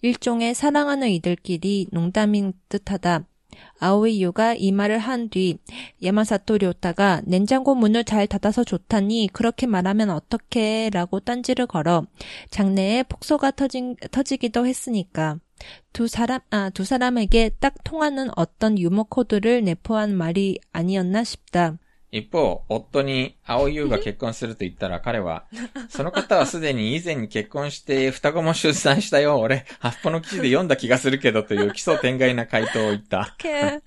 [0.00, 3.25] 일종의 사랑하는 이들끼리 농담인 듯하다.
[3.79, 5.57] 아오이유가 이 말을 한 뒤
[6.03, 12.05] 야마사토 료타가 냉장고 문을 잘 닫아서 좋다니 그렇게 말하면 어떡해 라고 딴지를 걸어
[12.51, 15.39] 장내에 폭소가 터진, 터지기도 했으니까
[15.91, 21.77] 두 사람, 아, 두 사람에게 딱 통하는 어떤 유머 코드를 내포한 말이 아니었나 싶다.
[22.14, 25.46] 一方、夫に青優が結婚すると言ったら彼は、
[25.88, 29.38] その方はすでに以前に結婚して双子も出産したよ。
[29.40, 33.34] 俺、ハッポの記事で読んだ気がするけどという奇想天外な回答を言った。
[33.42, 33.80] 이렇게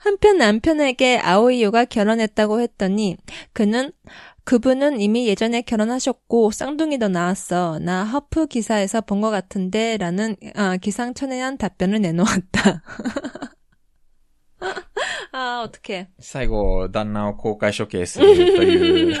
[0.00, 3.16] 한편 남편에게 아오이유가 결혼했다고 했더니
[3.54, 3.92] 그는
[4.44, 7.78] 그분은 이미 예전에 결혼하셨고 쌍둥이도 낳았어.
[7.78, 12.82] 나 허프 기사에서 본 것 같은데 라는 아, 기상천외한 답변을 내놓았다.
[15.34, 16.08] 아 어떡해.
[16.20, 19.16] 最後、旦那を公開処刑するという。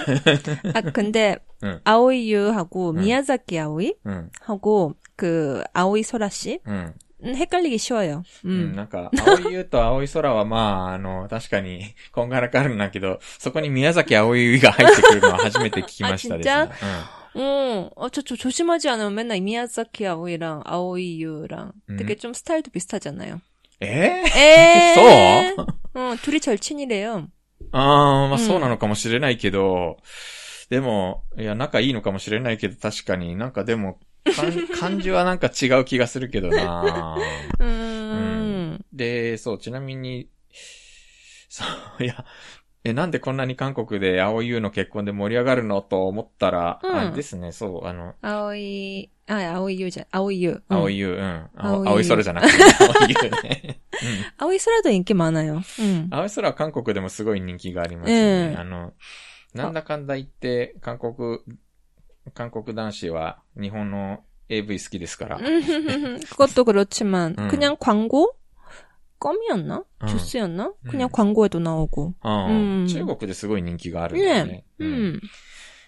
[0.74, 1.80] 아 근데 응.
[1.84, 3.00] 아오이유하고 응.
[3.00, 6.94] 미야자키 아오이 うん、 하고 그 아오이 소라 씨 うん。
[7.22, 8.22] 음, 헷갈리기 쉬워요.
[8.44, 8.76] うん、 음.
[8.76, 16.54] なんか、青い優と青い空はまあ、あの、確かに、こんがらかるんだけど、そこに宮崎青い優が入ってくるのは初めて聞きましたですね。
[16.54, 21.96] あ 어, 어, 저, 저 조심하지 않으면 맨날 미야자키 아오이랑 아오이유랑 음.
[21.96, 23.40] 되게 좀 스타일도 비슷하잖아요.
[23.80, 24.94] うんえ에
[25.54, 25.66] そう
[26.12, 27.28] 어, 둘이 절친이래요.
[27.72, 29.98] ああ、まあうんそうなのかもしれないけど、
[30.70, 33.98] でも、いや、仲いいのかもしれないけど、確かになんかでも、
[34.36, 37.16] 感感じはなんか違う気がするけどな
[37.58, 38.78] 음.
[38.92, 40.28] で、そう、ちなみに、
[41.48, 41.64] そ
[41.98, 42.24] う、いや、
[42.84, 50.60] え、なんでこんなに韓国で青い優の結婚で盛り上がるのと思ったら、うんあですね、そう、あの、 아오이, 아, 아오이유자, 아오이유.
[50.68, 51.50] 青い優、うん。
[51.56, 53.80] 青青い優青い空じゃなくて、 青い優ね。
[54.38, 54.48] うん。
[54.48, 55.60] 아오이소라도 인기 많아요.
[55.78, 56.08] 음.
[56.10, 58.54] 青い空は韓国でもすごい人気がありますね。
[58.54, 58.92] うんあの、
[59.52, 61.40] なんだかんだ言って、韓国、
[62.32, 65.38] 韓国男子は日本の AV 好きですから。
[65.38, 67.48] 그것도 그렇지만 음.
[67.48, 68.32] 그냥 광고
[69.18, 69.84] 껌이었나?
[70.02, 70.06] 음.
[70.06, 70.72] 주스였나?
[70.88, 71.12] 그냥 음.
[71.12, 72.14] 광고에도 나오고.
[72.22, 74.64] うんうん中国ですごい人気があるんだよね。
[74.78, 74.84] 네.
[74.84, 75.20] うん 음.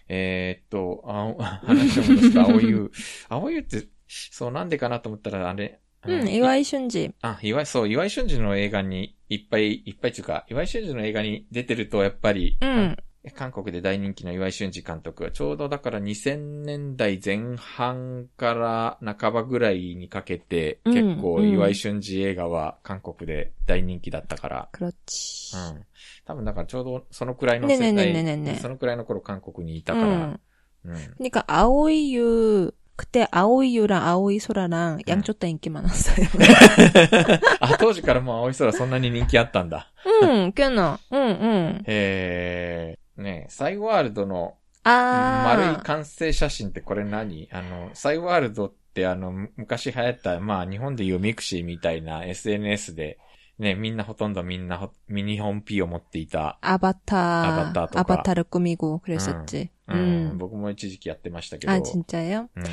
[0.08, 2.90] えーっと、青、話を戻すと、青 湯。
[3.28, 7.12] 青湯って、そう、なんでかなと思ったら、あれ、あの 음, 이와이 슌지.
[7.22, 12.96] あ、岩井、そう、岩井俊二の映画にいっぱいいっぱいっていうか、岩井俊二の映画に出てると、やっぱり、 음.
[13.36, 25.56] 韓国で大人気の岩井俊二監督がちょうどだから2000年代前半から半ばぐらいにかけて、うん結構岩井俊二映画は韓国で大人気だったから、 그렇지.
[25.74, 25.82] うん。
[26.24, 30.40] 多分だからちょうどそのくらいのね世ねねねねね代、そのくらいの頃韓国にいたから、 음.
[30.84, 30.94] うん。
[31.18, 36.26] 그러니까 아오이유 그때 아오이유랑 아오이소라랑 양쪽 다 인기 많았어요.
[37.60, 39.92] あ、当時からもう青い空そんなに人気あったんだ。
[40.24, 40.98] 응, 꽤나.
[41.12, 41.82] 응, 응.
[41.86, 45.44] えー、 ねサイワールドの 아.
[45.44, 53.18] 丸い完成写真ってこれ何あの、サイワールドってあの、む昔流行った、まあ日本でいうミクシーみたいな SNS で、
[53.58, 59.70] ね、みんなほとんどみんなほミニホン P を持っていた、 아바타, 아바타 아바타, とか 를 꾸미고 그랬었지.
[59.88, 60.32] う 음.
[60.34, 62.48] ん、僕も一時期やってましたけど、 아, 진짜요?
[62.56, 62.64] うん、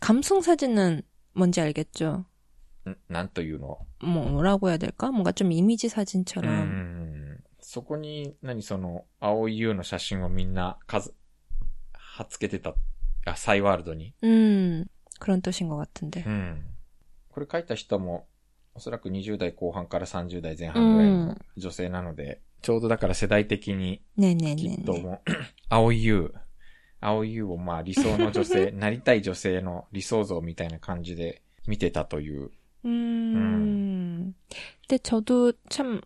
[0.00, 1.02] 감성 사진은
[1.34, 2.24] 뭔지 알겠죠?
[2.88, 5.10] んなんというの 뭐, 뭐라고 해야 될까?
[5.10, 6.99] 뭔가 좀 이미지 う 사진처럼.
[7.70, 11.14] ん、そこに、何その、青い優の写真をみんな数、
[11.92, 12.74] 貼っつけてた、
[13.26, 14.14] あ、サイワールドに。
[14.22, 14.86] 음,
[15.20, 16.24] 그런 뜻인 것 같은데.
[16.26, 16.66] うん。
[17.30, 18.26] これ書いた人も、
[18.74, 24.84] おそらく20代後半から30代前半ぐらいの女性なので、ちょうどだから世代的に、きっ 네네네.
[24.84, 25.30] ともう、
[25.68, 26.34] 青い優、
[27.00, 32.50] 青い優をまあ理想の女性、 なりたい女性の理想像みたいな感じで見てたという。
[32.84, 34.34] 음.
[34.88, 36.00] 근데 저도 참,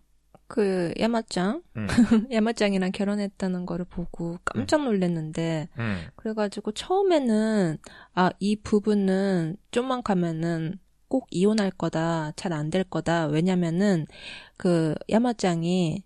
[0.48, 1.88] 그 야마짱 음.
[2.32, 6.02] 야마짱이랑 결혼했다는 거를 보고 깜짝 놀랐는데 음.
[6.16, 7.78] 그래가지고 처음에는
[8.14, 14.06] 아 이 부분은 좀만 가면은 꼭 이혼할 거다 잘 안 될 거다 왜냐면은
[14.58, 16.04] 그 야마짱이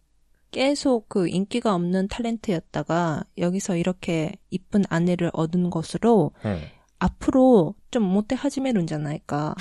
[0.51, 6.61] 계속 그 인기가 없는 탤런트였다가 여기서 이렇게 이쁜 아내를 얻은 것으로 음.
[6.98, 9.54] 앞으로 좀 못해 하지메 룬잖아이까.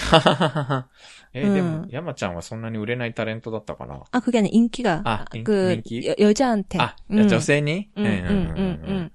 [1.34, 6.08] えーでもう、ん山ちゃんはそんなに売れないタレントだったかな 아, 그게 아니라 인기가, 아, 인- 그, 인기?
[6.08, 6.80] 여, 여자한테.
[6.80, 7.28] あ、 음.
[7.28, 9.10] 女性に 응, 응, 응, 응.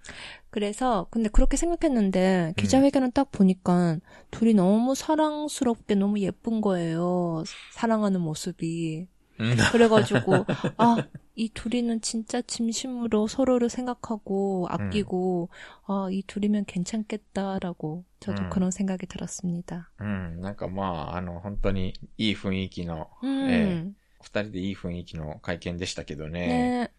[0.50, 3.98] 그래서, 근데 그렇게 생각했는데, 기자회견을 딱 보니까,
[4.30, 7.44] 둘이 너무 사랑스럽게 너무 예쁜 거예요.
[7.70, 9.06] 사랑하는 모습이.
[9.38, 9.56] うん。
[9.72, 10.44] 그래가지고,
[10.78, 10.96] 아,
[11.36, 15.50] 이 둘이는 진짜 진심으로 서로를 생각하고, 아끼고,
[15.86, 18.50] 아, 이 둘이면 괜찮겠다라고, 저도 음.
[18.50, 19.90] 그런 생각이 들었습니다.
[20.00, 20.40] うん。
[20.40, 26.90] なんかまあ、あの、本当にいい雰囲気の、 음, 二人でいい雰囲気の会見でしたけどね。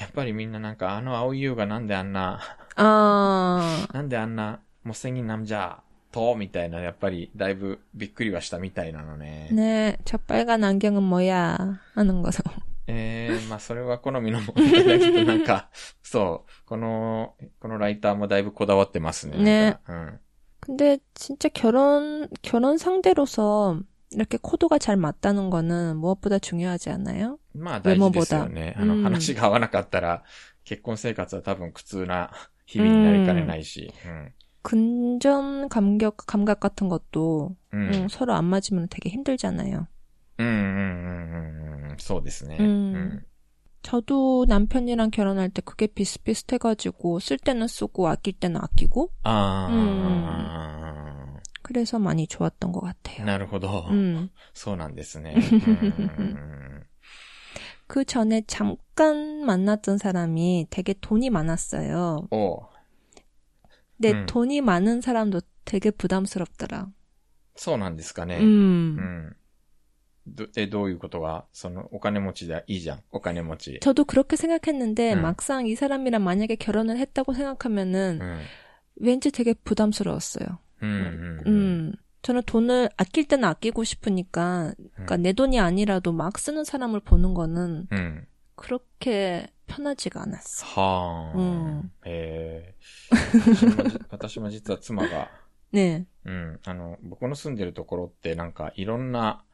[0.00, 2.40] やっぱりみんななんかあの青い優がなんであんな、
[2.76, 5.82] 아, なんであんな、もうせになんじゃ、
[6.16, 9.48] と、みたいな、やっぱりだいぶびっくりはしたみたいなのね。
[9.52, 11.80] 네, 저 빨간 안경은 뭐야?
[11.94, 12.42] 하는 거죠.
[12.86, 15.68] えー、まあそれは好みの問題だけど、なんか、
[16.02, 19.38] そう、この、このライターもだいぶこだわってますね。
[19.38, 20.18] ねなんか
[20.60, 23.80] 근데 진짜 결혼, 결혼 상대로서
[24.12, 27.38] 이렇게 코드가 잘 맞다는 거는 무엇보다 중요하지 않아요?
[27.54, 27.62] うん。
[27.62, 28.74] まあ大事ですよね。
[28.76, 30.22] あの、うん話が合わなかったら、
[30.64, 32.30] 結婚生活は多分苦痛な
[32.66, 33.92] 日々になりかねないし。
[34.66, 37.80] 근전 감격, 감각 같은 것도 うん。
[37.80, 37.94] うん。
[38.04, 39.86] 음, 서로 안 맞으면 되게 힘들잖아요.
[40.38, 41.96] うんうんうんうんうん。
[41.98, 42.56] そうですね。
[42.60, 43.20] うん。
[43.82, 52.28] 저도 남편이랑 결혼할 때 그게 비슷비슷해가지고 쓸 때는 쓰고 아낄 때는 아끼고 ああ、 그래서 많이
[52.28, 53.24] 좋았던 것 같아요.
[53.24, 53.88] なるほど。
[53.90, 54.30] 음.
[54.54, 55.34] そうなんですね。
[55.34, 56.82] うん。
[57.88, 62.28] 그 전에 잠깐 만났던 사람이 되게 돈이 많았어요.
[62.30, 62.60] お
[64.00, 64.26] 근데 음.
[64.26, 66.90] 돈이 많은 사람도 되게 부담스럽더라.
[67.56, 68.38] そうなんですかね。
[68.38, 68.96] 음.
[68.98, 69.36] うん。
[70.26, 73.02] どえ、どういうことが、その、お金持ちでいいじゃん。
[73.10, 73.80] お金持ち。
[73.80, 75.22] 저도 그렇게 생각했는데 음.
[75.22, 78.38] 막상 이 사람이랑 만약에 결혼을 했다고 う 생각하면은 ん。
[78.96, 80.58] 왠지 되게 부담스러웠어요.
[80.82, 80.90] うん。
[80.90, 81.42] うん。
[81.48, 81.92] 음.
[82.22, 85.22] 저는 돈을 아낄 때는 아끼고 싶으니까, 그러니까 음.
[85.22, 88.26] 내 돈이 아니라도 막 쓰는 사람을 보는 거는 うん。
[88.54, 90.64] 그렇게 편하지가 않았어.
[90.66, 91.38] はあ。
[91.38, 95.30] うんえー私 もじ私も実は妻が、
[95.72, 96.04] 네.
[96.24, 96.60] うん。
[96.66, 99.44] あの、僕の住んでるところってなんかいろんな、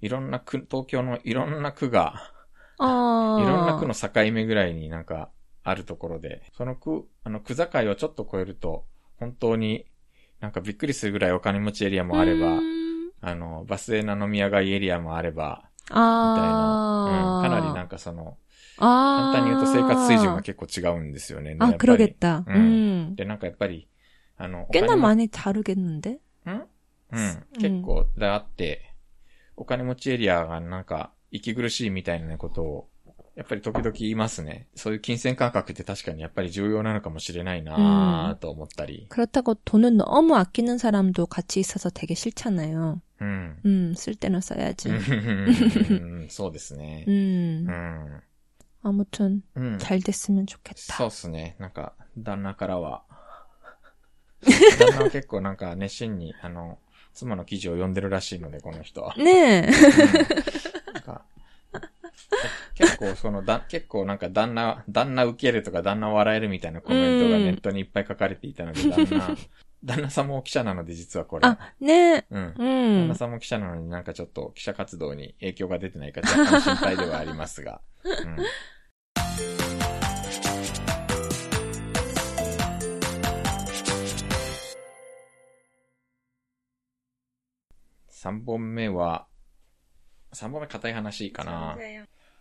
[0.00, 2.32] いろんな区、東京のいろんな区が、
[2.78, 3.42] 아.
[3.42, 5.30] いろんな区の境目ぐらいになんか
[5.62, 8.84] あるところで、その区、あの区境をちょっと越えると、
[9.16, 9.86] 本当に
[10.40, 13.10] なんかびっくりするぐらいお金持ちエリアもあれば、 음.
[13.22, 16.00] あの、バス停の飲み屋街エリアもあれば、みたい 아.
[16.00, 18.47] な、うん、かなりなんかその、 아.
[18.78, 21.56] 簡単に言うと生活水準が結構違うんですよね。
[21.60, 22.44] 아, やっぱり 그러겠다.
[22.48, 23.12] 음.
[23.12, 23.16] 음.
[23.16, 23.88] で、なんかやっぱり、
[24.36, 26.18] あの、お 꽤나 金持 많이 다르겠는데?
[26.46, 26.62] うん
[27.12, 27.46] うん。
[27.58, 28.94] 結構、だあって、
[29.56, 32.88] お金持ちエリアがなんか、息苦しいみたいなことを、
[33.36, 34.68] やっぱり時々言いますね。
[34.76, 39.06] そういう金銭感覚って確かにやっぱり重要なのかもしれないなぁと思ったり。
[39.10, 43.00] 그렇다고 돈을 너무 아끼는 사람도 같이 있어서 되게 싫잖아요.
[43.20, 43.56] うん。
[43.64, 44.88] 음, 쓸 때는 써야지.
[44.88, 44.94] う
[46.24, 47.04] んそうですね。
[47.08, 47.66] 음.
[47.68, 48.20] うん。
[48.82, 49.78] 아무튼 うん。
[49.78, 50.94] 잘 됐으면 좋겠다.
[50.96, 51.56] そうっすね。
[51.58, 53.02] なんか、旦那からは。
[54.78, 56.78] 旦那は結構なんか熱心に、あの、
[57.14, 59.14] 妻の記事を読んでるらしいので、この人は。
[59.16, 59.70] 네.
[60.92, 61.22] なんか
[62.74, 69.36] 結構そのだ、結構なんか旦那、旦那受けるとか旦那笑えるみたいなコメントがネットにいっぱい書かれていたので、旦那、
[69.83, 71.47] 旦那さんも記者なので、実はこれ。
[71.47, 72.43] あ、ねうん。
[72.43, 72.53] うん。
[72.55, 77.81] 旦那さんも記者なのになんかちょっと記者活動に影響が出てないか若干心配ではありますが。
[78.03, 78.37] うん。
[88.09, 89.27] 3本目は、
[90.33, 91.77] 3本目硬い話かな。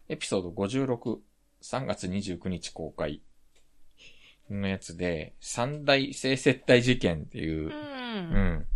[0.09, 1.19] エピソード56、
[1.63, 3.23] 3月29日公開、
[4.51, 8.67] のやつで、三大性接待事件っていう、うん。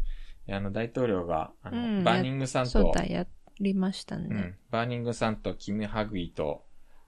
[0.46, 3.26] うん、あの、大統領が、あの、うん、バーニングさんと、そうだ、や
[3.60, 4.54] りましたね、うん。
[4.70, 6.64] バーニングさんとキム・ハグイと、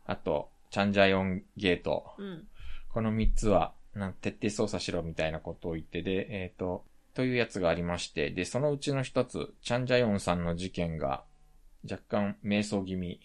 [0.07, 2.15] あと、チャンジャヨンゲート。
[2.19, 2.49] うん、
[2.93, 11.23] この三つは、なん徹底捜査しろみたいなことを言ってで、えっ、ー、と、というやつがありまして、で、そのうちの一つ、チャンジャヨンさんの事件が
[11.89, 13.21] 若干瞑想気味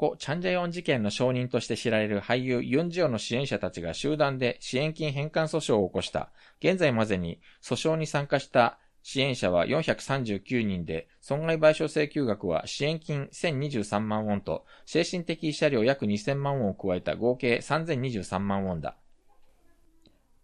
[0.00, 6.30] 故、チャンジャヨン事件の証人として知られる俳優ユンジオの支援者たちが集団で支援金返還訴訟を起こした。
[6.60, 18.96] 現在までに訴訟に参加した支援者は439人で、損害賠償請求額は支援金1023万ウォンと、精神的慰謝料約2000万ウォンを加えた合計3023万ウォンだ。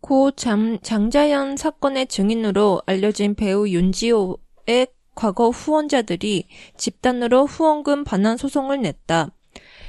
[0.00, 9.32] 고 장, 장자연 사건의 증인으로 알려진 배우 윤지호의 과거 후원자들이 집단으로 후원금 반환 소송을 냈다.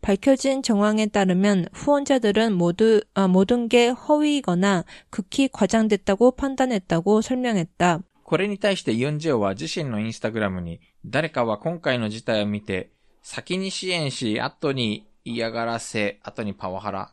[0.00, 8.00] 밝혀진 정황에 따르면 후원자들은 모두 아, 모든 게 허위이거나 극히 과장됐다고 판단했다고 설명했다.
[8.22, 12.90] これに対してユンジェオは自身のインスタグラムに、誰かは今回の事態を見て、
[13.22, 17.12] 先に支援し、後に嫌がらせ、後にパワハラ、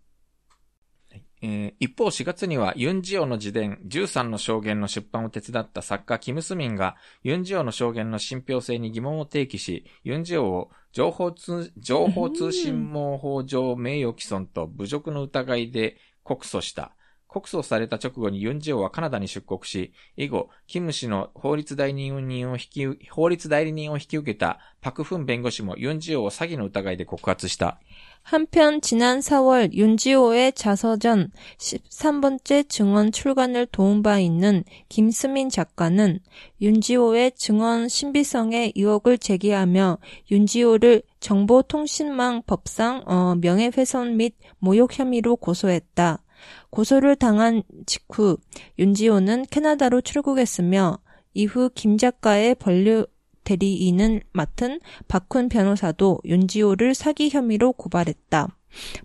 [1.41, 16.93] えー一方4月にはユンジオの自伝13の証言の出版を手伝った作家キム・スミンがユンジオの証言の信憑性に疑問を提起し、ユンジオを情報通情報通信網法上名誉毀損と侮辱の疑いで告訴した。
[17.31, 27.79] 告訴された直後にユンジオはカナダに出国し、以後、キム氏の法律代理人を引き、法律代理人を引き受けたパクフン弁護士もユンジオを詐欺の疑いで告発した。
[28.21, 36.19] 한편 지난 4월 윤지호의 자서전 13번째 증언 출간을 도운 바 있는 김수민 작가는
[36.61, 39.97] 윤지호의 증언 신비성에 의혹을 제기하며
[40.29, 46.23] 윤지호를 정보통신망 법상 어, 명예훼손 및 모욕 혐의로 고소했다.
[46.69, 48.37] 고소를 당한 직후
[48.79, 50.99] 윤지호는 캐나다로 출국했으며
[51.33, 53.05] 이후 김 작가의 번류
[53.44, 58.48] 대리인을 맡은 박훈 변호사도 윤지호를 사기 혐의로 고발했다.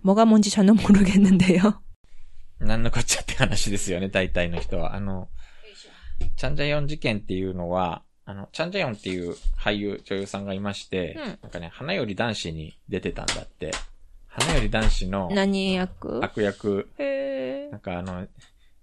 [0.02, 1.82] 뭐가 뭔지 저는 모르겠는데요.
[2.58, 4.94] なんのこっちゃって話ですよね、大体の人は。
[4.94, 5.28] あの、
[6.36, 13.72] チャンジャヨン事件っていうのは、あの、チャンジャヨンっていう俳優、女優さんがいまして、うんなんかね、花より男子に出てたんだって。
[14.28, 18.26] 花より男子の何役悪役、へなんかあの、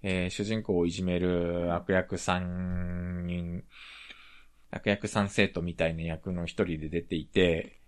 [0.03, 3.63] えー主人公をいじめる悪役三人、
[4.74, 7.78] 悪役三生徒みたいな役の一人で出ていて、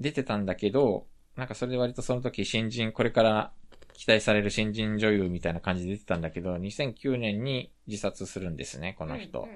[0.00, 3.52] 出てたんだけど、なんかそれで割とその時新人、これから
[3.94, 9.48] 期待される新人女優みたいな感じで出てたんだけど、2009年に自殺するんですね、この人。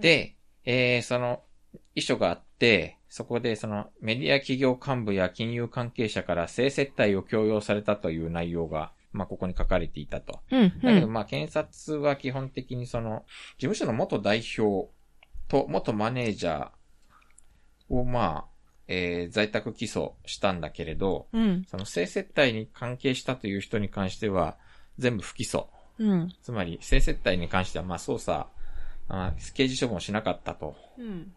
[0.00, 0.34] で、
[0.64, 1.42] えー、その、
[1.94, 10.40] 遺書があって、そこでそのメディア企業幹部や金融関係者から性接待を強要されたという内容が、まあ、ここに書かれていたと。
[10.50, 11.12] 응, だけど、 응.
[11.12, 13.24] まあ、検察は基本的にその、
[13.58, 14.90] 事務所の元代表
[15.48, 18.56] と、元マネージャーを、まあ、
[18.88, 24.56] えー、在宅起訴したんだけれど、うん、その性接待に関係したという人に関しては、
[24.98, 25.66] 全部不起訴。
[25.98, 28.48] うん、つまり、性接待に関しては、まあ、捜査
[29.08, 30.76] あ、刑事処分をしなかったと。
[30.98, 31.32] うん、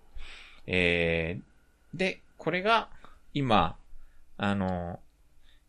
[0.66, 2.90] えー、で、これが、
[3.34, 3.78] 今、
[4.38, 5.00] あの、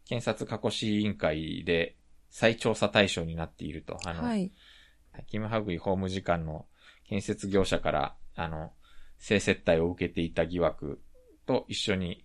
[0.07, 1.97] 検察過去市委員会で
[2.31, 3.99] 再調査対象になっていると。
[4.05, 4.51] あの、はい、
[5.29, 6.67] キム・ハグイ法務次官の
[7.05, 8.73] 建設業者からあの、
[9.19, 11.01] 性接待を受けていた疑惑
[11.47, 12.25] と一緒に、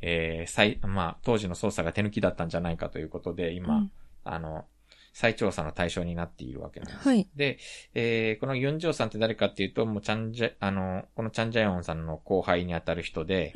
[0.00, 3.92] えー、再、まあ、当時の捜査が手抜きだったんじゃないかということで、今、うん、
[4.24, 4.66] あの、
[5.12, 7.08] 再調査の対象になっているわけなんです。
[7.08, 7.58] はい、で、
[7.94, 13.52] えー、このユンジョウさんって誰かっていうと、もうチャンジャ、あの、このチャンジャヨンさんの後輩にあたる人で、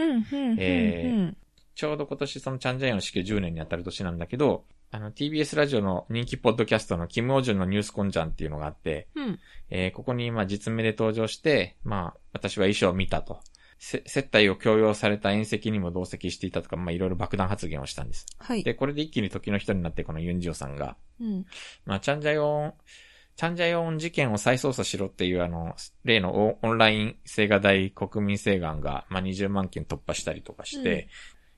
[0.58, 1.34] えー、
[1.74, 4.64] ちょうど今年そのチャンジャヨン死去10年にあたる年なんだけど、
[4.96, 9.38] あの、TBS ラジオの人気ポッドキャストのキム・オジュンのニュースコンジャンっていうのがあって、うん、
[9.68, 13.40] えー、ここに今実名で登場して、まあ、私は衣装を見たと。
[13.78, 18.24] 接待を強要された宴席にも同席していたとか、まあ、いろいろ爆弾発言をしたんです。
[18.38, 18.62] はい。
[18.62, 21.44] で、これで一気に時の人になって、このユンジオさんが、うん。
[21.84, 22.74] まあ、チャンジャヨン、
[23.36, 31.10] チャンジャヨン事件を再捜査しろっていう、あの、例のオンライン青瓦台国民請願が、まあ、20万件突破したりとかして、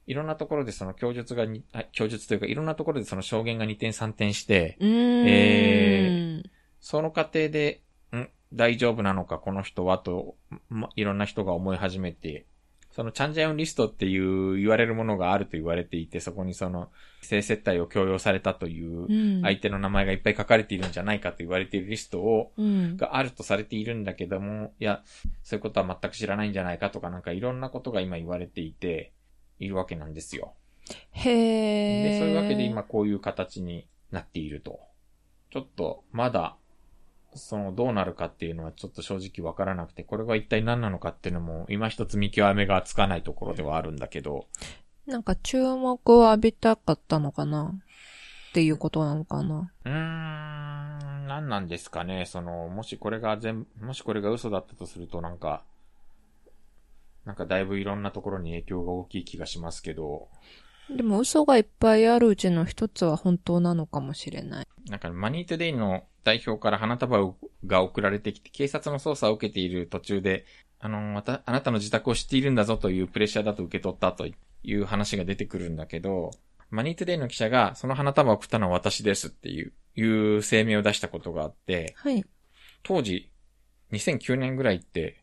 [0.09, 6.48] いろんなところでその供述がに、供述というかいろんなところでその証言が二点三点して、えー、
[6.80, 7.82] その過程で、
[8.12, 8.28] ん？
[8.52, 10.34] 大丈夫なのかこの人はと、
[10.70, 12.46] ま、いろんな人が思い始めて、
[12.90, 16.88] そのチャンジャヨンリストっていう言われるものがあると言われていて、そこにその
[17.20, 25.02] 性接待を強要されたという相手の名前がいっぱい書かれているんじゃないかと言われているリストを、うん、があるとされているんだけども、いや、
[25.42, 29.12] そういうことは全く知らないんじゃないかとかなんかいろんなことが今言われていて、
[29.59, 30.54] いるわけなんですよ。
[31.12, 32.02] 해.
[32.02, 34.80] で、そういうわけで今こういう形になっていると。
[35.50, 36.56] ちょっと、まだ、
[37.34, 44.46] その、どうなるかっていうのはちょっと正直わからなくて、これが一体何なのかっていうのも、今一つ見極めがつかないところではあるんだけど、
[45.06, 47.74] なんか注目を浴びたかったのかな？
[48.50, 49.72] っていうことなのかな？
[49.84, 52.26] うーん、何なんですかね。
[52.26, 55.64] その、もしこれが全、もしこれが嘘だったとするとなんか、
[57.29, 60.29] なんかだいぶいろんなところに影響が大きい気がしますけど、
[60.89, 64.66] でも嘘がいっぱいあるうちの一つは本当なのかもしれない。
[64.89, 67.35] なんかマニートゥデイの代表から花束
[67.66, 70.47] が送られてきて、警察の捜査を受けている途中で、
[70.81, 76.31] あの、また、あなたの自宅を知っているんだぞというプレッシャーだと受け取ったという話が出てくるんだけど、
[76.70, 80.03] マニートゥデイの記者が、その花束を送ったのは私ですっていう、い
[80.39, 82.24] う声明を出したことがあって、はい。
[82.83, 83.31] 当時、
[83.93, 85.22] 2009年ぐらいって、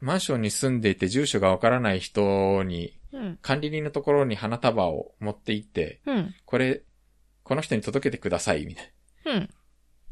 [0.00, 3.38] マンションに住んでいて住所がわからない人に、うん。
[3.40, 6.34] 管理人のところに花束を持って行って、うん。
[6.44, 6.82] これ、
[7.42, 8.92] この人に届けてください、みたい
[9.24, 9.32] な。
[9.32, 9.50] うん。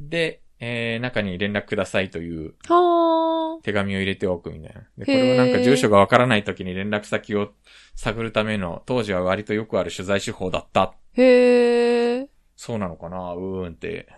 [0.00, 4.82] で、えー、中に連絡くださいというは手紙を入れておくみたいな。
[4.96, 7.52] で、これをなんか住所がわからない時に連絡先を
[7.96, 10.94] 探るための、当時は割とよくある取材手法だった。
[11.16, 11.22] ー。
[11.22, 12.26] へー。
[12.56, 14.08] そうなのかなうーんって。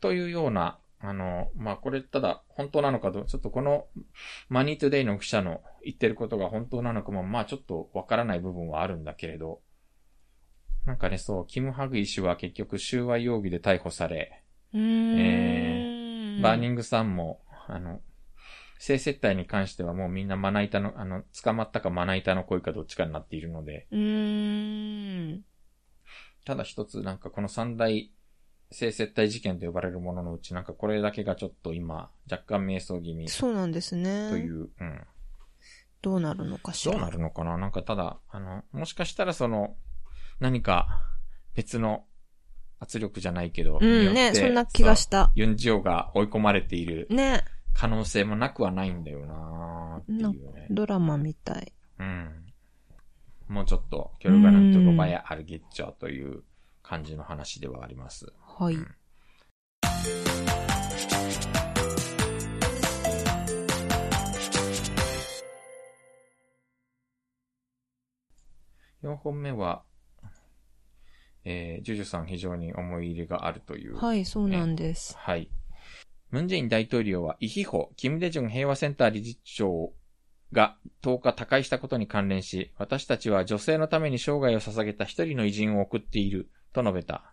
[0.00, 3.86] というような、あの、まあ、これただ本当なのかどう、ちょっとこの
[4.48, 9.60] マニートゥデイの記者の言ってることが本当なのかも、まあちょっとわからない部分はあるんだけれど、
[10.86, 14.42] なんかね、そう、キム・ハグイ氏は結局収賄容疑で逮捕され、
[14.72, 16.42] うーん。
[16.42, 18.00] バーニングさんも、あの、
[18.78, 23.86] 性接待に関してはもうみんなまな板の、あの、捕まったかまな板の鯉かどっちかになっているので。
[26.44, 28.10] ただ一つなんかこの三大
[28.70, 34.30] 性接待事件と呼ばれるもののうちなんかこれだけがちょっと今若干迷走気味とそうなんですね。
[34.32, 35.00] いう、うん。
[36.00, 36.92] どうなるのかしら。
[36.92, 37.56] どうなるのかな？
[37.56, 39.74] なんかただ、あの、もしかしたらその、
[40.38, 41.02] 何か
[41.54, 42.04] 別の
[42.78, 45.32] 圧力じゃないけど、うん、ね、そんな気がした。
[45.34, 47.42] ユンジョが追い込まれているね、
[47.74, 50.66] 可能性もなくはないんだよなーっていうね。
[50.70, 51.72] ドラマみたい。
[51.98, 52.44] うん。
[53.48, 56.44] もうちょっと、キョルガナントロバヤ・アルゲッチャーという
[56.82, 58.32] 感じの話ではあります。
[58.58, 58.74] はい。
[58.74, 58.94] うん
[69.02, 69.84] 4本目は、
[71.44, 73.96] えー、ジュジュさん非常に思い入れがあるという。
[73.96, 75.16] はい、そうなんです。
[75.16, 75.50] はい。
[76.30, 79.92] ムンジェイン大統領は、イヒホ、キム・デジュン平和センター理事長
[80.52, 87.32] が10日他界したことに関連し、私たちは女性のために生涯を捧げた一人の偉人を送っている、と述べた。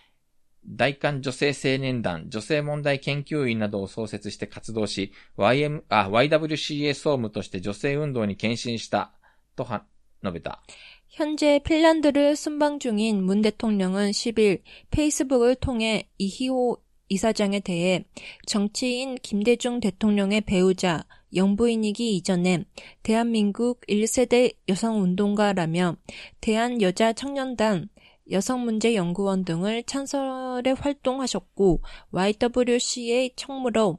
[0.68, 9.12] 大韓女性青年団、女性問題研究員などを創設して活動し、YM、あ、YWCA 総務として女性運動に献身した、
[9.54, 9.84] とは、
[10.22, 10.62] 述べた。
[11.08, 16.76] 현재 핀란드를 순방 중인 문 대통령은 10일 페이스북을 통해 이희호
[17.08, 18.04] 이사장에 대해
[18.46, 22.64] 정치인 김대중 대통령의 배우자, 영부인이기 이전에
[23.02, 25.96] 대한민국 1세대 여성운동가라며
[26.40, 27.88] 대한여자청년단,
[28.30, 31.80] 여성문제연구원 등을 찬설에 활동하셨고
[32.10, 33.98] YWCA 청무로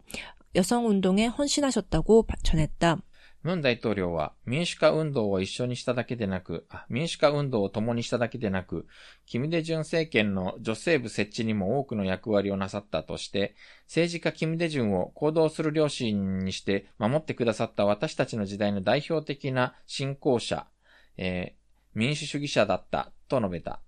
[0.55, 2.97] 여성운동에 헌신하셨다고 전했다.
[3.43, 8.88] ムン大統領は民主化運動を一緒にしただけでなく、あ民主化運動を共にしただけでなく、
[9.26, 13.55] キム・デジュン政権の女性部設置にも多くの役割をなさったとして、
[13.86, 20.68] 政治家キム・デジュンを行動する両親にして守ってくださった私たちの時代の代表的な信仰者、
[21.16, 23.82] えー民主主義者だったと述べた。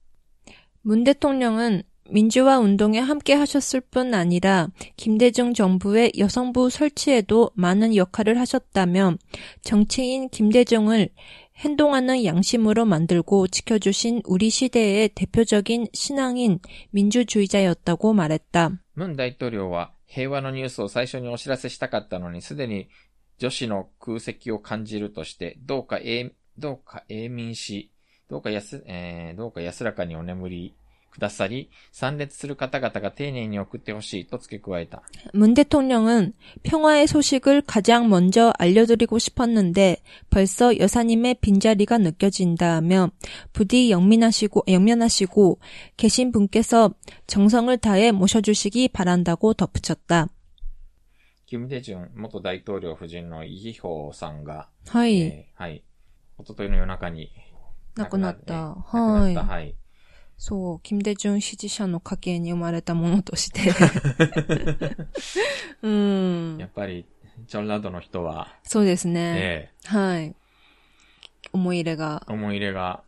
[0.84, 9.16] 문 대통령은 민주화 운동에 함께 하셨을 뿐 아니라 김대중 정부의 여성부 설치에도 많은 역할을 하셨다며
[9.62, 11.10] 정치인 김대중을
[11.58, 16.60] 행동하는 양심으로 만들고 지켜주신 우리 시대의 대표적인 신앙인
[16.92, 18.72] 민주주의자였다고 말했다.
[18.96, 22.90] ムン大統領は平和のニュースを最初にお知らせしたかったのに、すでに
[23.38, 27.92] 女子の空席を感じるとして、どうか永、どうか永民し、
[28.30, 30.76] どうか安、えー、どうか安らかにお眠り
[31.12, 35.02] くださり、参列する方々が丁寧に送ってほしいと付け加えた。
[35.34, 39.98] 문 대통령은 평화의 소식을 가장 먼저 알려드리고 싶었는데
[40.30, 43.10] 벌써 여사님의 빈자리가 느껴진다며
[43.54, 45.60] 부디 영민하시고, 영면하시고
[45.98, 46.94] 계신 분께서
[47.26, 50.30] 정성을 다해 모셔주시기 바란다고 덧붙였다.
[51.48, 55.82] キム・デジュン元大統領夫人のイヒホさんが、 하이, えーはい、
[56.40, 57.32] 一昨日の夜中に
[57.97, 58.55] 亡くなった。
[58.55, 59.45] 亡くなはいった。
[59.45, 59.75] はい。
[60.37, 63.71] そう、金大中支持者の家系に生まれたものとして。
[65.83, 66.67] うんや。
[66.67, 67.07] っぱり、
[67.47, 69.33] ジョン・ラドの人は、そうですね。
[69.37, 70.35] えはい。
[71.53, 73.05] 思い入れがー思い入れが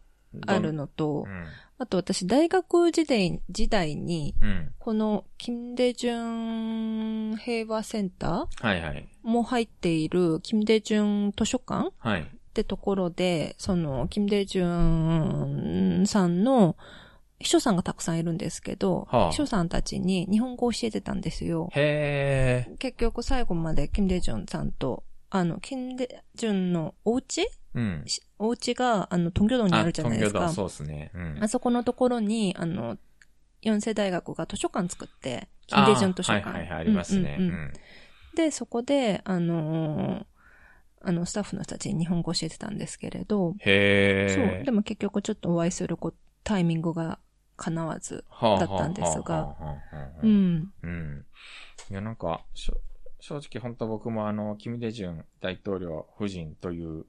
[0.47, 1.47] あるのとう、ん
[1.78, 4.72] あと私、大学時代時代に、うん。
[4.78, 9.09] この、金大中平和センタはいはい。
[9.24, 11.03] ーも入っている、金大中
[11.37, 11.93] 図書館
[12.57, 12.64] っはい。
[12.64, 14.61] てところで、その、金大中
[16.07, 16.76] さんの
[17.38, 21.68] 秘書さんがたくさんいるんですけど、はあ秘書さんたちに日本語を教えてたんですよ。
[21.72, 22.76] へえ。
[22.78, 27.46] 結局最後まで金大中さんと、あの、金大中のお家？
[27.74, 28.02] うん。
[28.07, 30.38] しお家が、あの、東京道にあるじゃないですか。
[30.40, 31.11] 東京だ、そうですね。
[31.14, 31.38] うん。
[31.42, 32.96] あそこのところに、あの、
[33.61, 36.48] 四世大学が図書館作って、金大中図書館。
[36.48, 37.36] はいはいはい、ありますね。
[37.38, 37.72] うんうんうん
[38.34, 40.24] で、そこで、あのー
[41.07, 44.34] あの、スタッフの人たちに日本語を教えてたんですけれど、へえ。
[44.34, 44.64] そう。
[44.64, 47.20] でも結局ちょっとお会いするこタイミングが
[47.57, 48.24] 叶わず。
[48.28, 49.57] はあだったんですが
[50.22, 50.72] うん。
[50.82, 51.24] うん。
[51.90, 57.07] いや、なんか、正直本当僕もあの、キム・デジュン大統領夫人という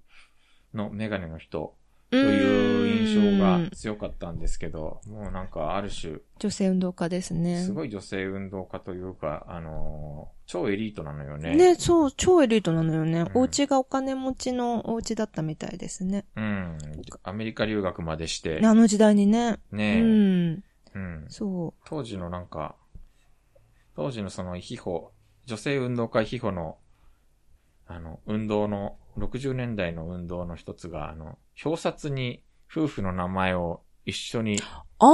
[0.74, 1.76] のメガネの人
[2.10, 7.64] という印象が強かったんですけど、もうなんかある種、女性運動家ですね。
[7.64, 11.56] すごい女性運動家というか、あのー超エリートなのよね。
[11.56, 13.20] ね、そう、超エリートなのよね。
[13.20, 16.26] うんお家がお金持ちのお家だったみたいですね。
[16.38, 16.78] うん。
[17.24, 19.60] アメリカ留学までして、あの時代にね。
[19.72, 20.64] ねうん。
[20.96, 21.26] うん。
[21.28, 22.78] そ当時のなんか、
[23.98, 25.10] 当時のその秘宝、
[25.46, 26.78] 女性運動会秘宝の、
[27.86, 34.60] あの、運動の、60年代の運動の一つが、あの、表札に夫婦の名前を一緒にう。
[35.00, 35.06] あ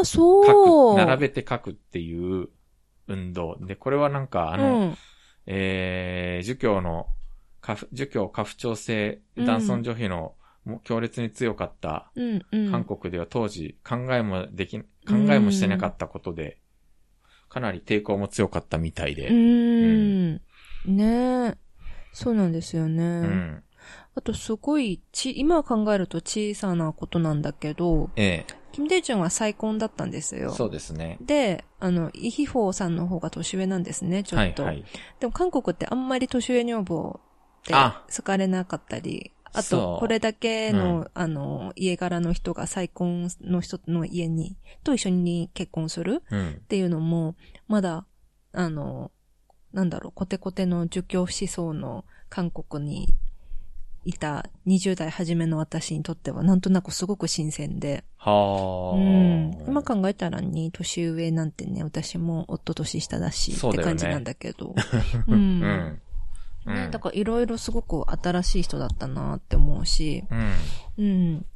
[0.00, 0.94] ー、書そう。
[0.94, 2.48] く、並べて書くっていう
[3.08, 3.58] 運動。
[3.60, 4.98] で、これはなんか、あの、うん。
[5.46, 7.06] えー、儒教の、
[7.92, 12.70] 儒教家父長制男尊女卑の、もう強烈に強かったうん、うん。
[12.70, 14.86] 韓国では当時考えもでき、考
[15.30, 16.58] えもしてなかったことで、
[17.48, 19.28] かなり抵抗も強かったみたいうで。
[19.28, 20.40] ーん。
[20.86, 21.69] ねえ。
[22.12, 23.02] そうなんですよね。
[23.02, 23.62] うん。
[24.14, 30.40] あとすごいち、今考えると小さなことなんだけど、えキム・デジュンは再婚だったんですえ。
[30.40, 30.52] よ。
[30.52, 31.18] そうですね。
[31.20, 34.62] で、あの、イヒフォーさんの方が年上なんですね、ちょっと。
[34.64, 34.84] はいはい。
[35.18, 37.20] でも韓国ってあんまり年上女房
[37.62, 46.52] ってあ好かれなかったり、あと、これだけの、うあの、家柄の人が再婚の人の家に、と一緒に結婚するうんっ。
[46.68, 47.34] ていうのも、
[47.66, 48.06] まだ、
[48.52, 49.10] あの、
[49.72, 53.14] なんだろう、コテコテの儒教思想の韓国に
[54.04, 58.04] いた20代初めの私にとっては、なんとなくすごく新鮮で。
[58.16, 58.96] はあ。
[58.96, 59.64] うん。
[59.68, 64.74] 今考えたらに、年上なんてね、私も夫年下だし、って感じなんだけど。
[65.28, 65.32] う。
[65.32, 66.00] うんん。
[66.66, 66.74] うん。
[66.74, 71.04] ね、だからいろいろすごく新しい人だったなって思うし、うん。
[71.04, 71.46] うん。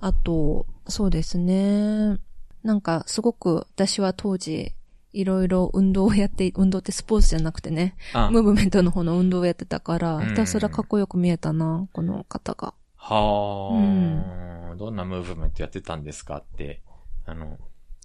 [0.00, 2.18] あと、そうですね。
[2.62, 4.74] なんか、すごく私は当時、
[5.14, 10.26] いろいろ運動をやって、運動ってスポーツじゃなくてね、あ、ムーブメントの方の運動をやってたから、うん。
[10.26, 12.74] ひたすらかっこよく見えたな、この方が。
[12.96, 16.82] はあ、どんなムーブメントやってたんですかって、
[17.26, 17.58] あの、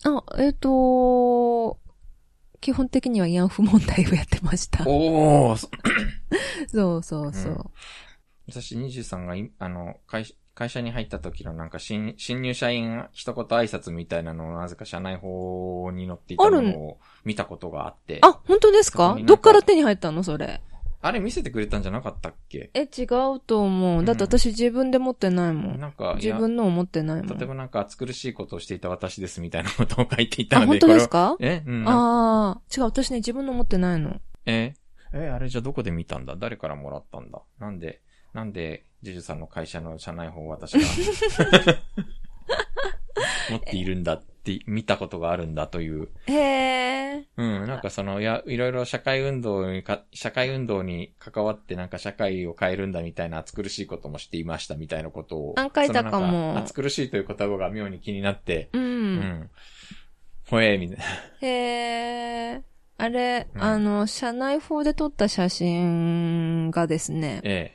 [0.03, 1.78] あ、えっ、と、
[2.62, 4.84] 基本的には慰安婦問題をやってました。
[4.88, 5.57] おー。
[5.57, 5.70] そ
[6.72, 7.51] そうそうそう。
[7.53, 7.64] うん。
[8.47, 18.20] 私、23がい、あの、会社、会社に入った時のなんか新、新入社員一言挨拶みたいなのをなぜか社内法に載っていたのを見たことがあって。
[18.24, 20.60] あ、本当ですそかどっから手に入ったのそれ？
[21.01, 22.72] あれ見せてくれたんじゃなかったっけ？
[22.74, 23.03] え、違
[23.36, 24.03] うと思う。
[24.03, 25.80] だって私自分で持ってないもん。
[25.80, 27.28] なんか、い自や、分のを持ってないもん。
[27.30, 30.82] とてもなんか暑苦しいことをしていた私ですみたいなことを書いていたあ、ので。
[30.82, 31.30] 本当ですか？
[31.30, 31.64] かえ？
[31.66, 31.88] うん。
[31.88, 34.20] ああ、違う、私ね、自分の持ってないの。
[34.45, 34.74] え？
[35.14, 36.36] え、あれじゃあどこで見たんだ？
[36.36, 37.41] 誰からもらったんだ？
[37.60, 38.01] なんで、
[38.34, 40.80] なんで、ジュジュさんの会社の社内法を私が
[43.50, 46.10] 持っているんだって見たことがあるんだという。
[46.28, 47.26] へえ。
[47.38, 55.56] うん、なんかその、いや、いろいろ社会運動にか、社会運動に関わってなんか社会を変えるんだみたいな暑苦しいこともしていましたみたいなことを。
[55.58, 58.78] あ書いたかも暑苦しいという言葉が妙に気になって、う。
[58.78, 59.50] うんん。
[60.50, 61.04] ほえー、みたいな。
[61.41, 61.47] へ
[62.56, 62.64] え。
[62.97, 67.72] あれ、うんあの、社内法で撮った写真がですね、え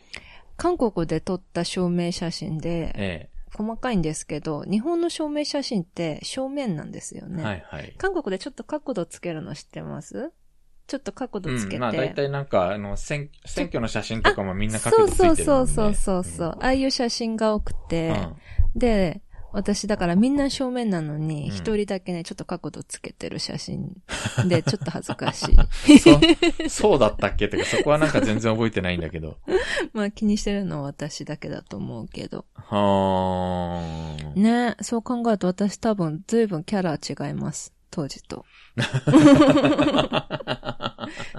[0.57, 7.45] 韓国で撮った証明写真え、で、え細かいんですけど、日本の証明写真って正面なんですよえ、ね。
[7.45, 7.95] はいはい。
[7.99, 10.33] 韓国でちょっと角度つけるの知ってます？
[10.87, 11.77] ちょっと角度つけて。
[11.77, 15.37] うん、まあ大体なんか、あの、選、選挙の写真とかもみんな角度ついてるね。
[15.37, 18.35] そうそうそうそうそう、ああいう写真が多くて、うん
[18.79, 19.23] で、
[19.55, 23.97] 私だからみんな正面なのに、うん一人だけね、ちょっと角度つけてる写真
[24.49, 25.47] で、 ちょっと恥ずかし
[25.87, 25.99] い。
[25.99, 27.49] そう、そうだったっけ？
[27.49, 29.39] とか、そこはなんか全然覚えてないんだけど。
[29.95, 32.45] まあ気にしてるのは私だけだと思うけど。
[32.55, 34.43] はーん。
[34.43, 37.73] ね、そう考えると私多分随分キャラ違います。
[37.91, 38.45] 当時と。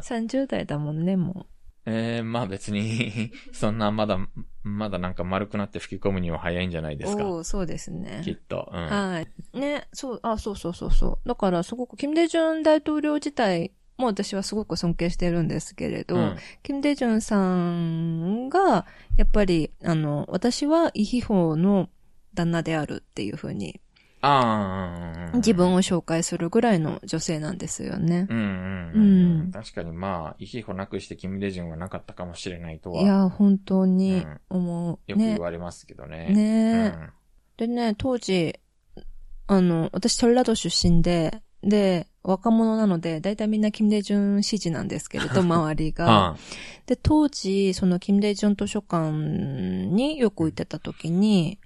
[0.01, 1.47] 30代だもんね、も
[1.85, 4.17] えー、まあ別に、 そんなまだ、
[4.63, 7.25] まだなんか丸くなって吹き込むには早いんじゃないですか。
[7.25, 8.21] おーそうですね。
[8.23, 8.69] きっと。
[8.73, 8.85] うん。
[8.85, 9.57] はい。
[9.57, 11.27] ね、そう、あ、そうそうそうそう。
[11.27, 21.89] だからすごく、キム・デジュン大統領自体も私はすごく尊敬してるんですけれど、うんキム・デジュンさんが、やっぱり、あの、私はイヒホーの
[22.33, 23.79] 旦那であるっていうふうに、
[24.25, 28.27] ああ、自分を紹介するぐらいの女性なんですよね。
[28.29, 29.51] うんうんううんん。
[29.51, 35.11] 確かにまあ、イヒホなくしてキム・デジュンはなかったかもしれないとは、いや、本当に思う。
[35.11, 35.39] よく言ね。
[35.39, 36.29] われますけどね。
[36.29, 37.09] ねうん
[37.57, 38.59] でね、当時、
[39.47, 46.27] あの、私トルラド出身で、で、若者なので、だいたいみんなキム・デジュン支持なんですけれど、 周りが。
[46.27, 46.35] あ
[46.85, 51.59] で、当時、そのキム・デジュン図書館によく行ってた時に、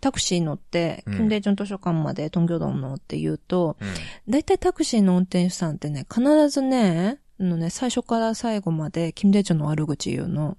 [0.00, 3.88] タクシー乗って、うんキム・デジュン図書館までトンギョドンのって言うと、うん
[4.30, 10.56] だいたいタクシーの運転手さんってね、必ずね、あのね、最初から最後までキム・デジュンの悪口言うの。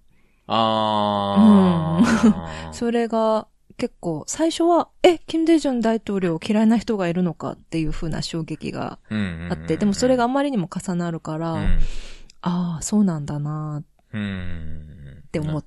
[0.47, 2.71] ああ。
[2.73, 11.79] それが結構、最初は、え、キム・デジュン大統領嫌いな人がいるのかっていう風な衝撃があって、でもそれがあんまりにも重なるから、うん、
[12.41, 13.83] ああ、そうなんだな
[14.13, 15.23] うん。
[15.27, 15.63] って思っ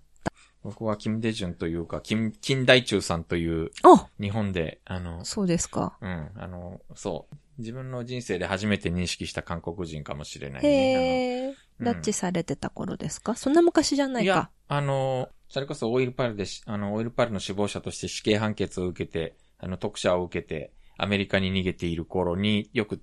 [0.63, 5.97] 僕はキム・デジュンというか、金、金大中さんという、あ日本で、あの、そうですか。
[6.01, 7.37] うん、あの、そう。
[7.59, 10.69] 自分の人生で初めて認識した韓国人かもしれないね。
[10.69, 13.35] へえ、うん拉致されてた頃ですか？
[13.35, 23.01] そんな昔じゃないかいや。、あの、それこそオイルパルでし、あの、オイルパルの首謀者として死刑判決を受けて、あの、特赦を受けて、アメリカに逃げている頃によく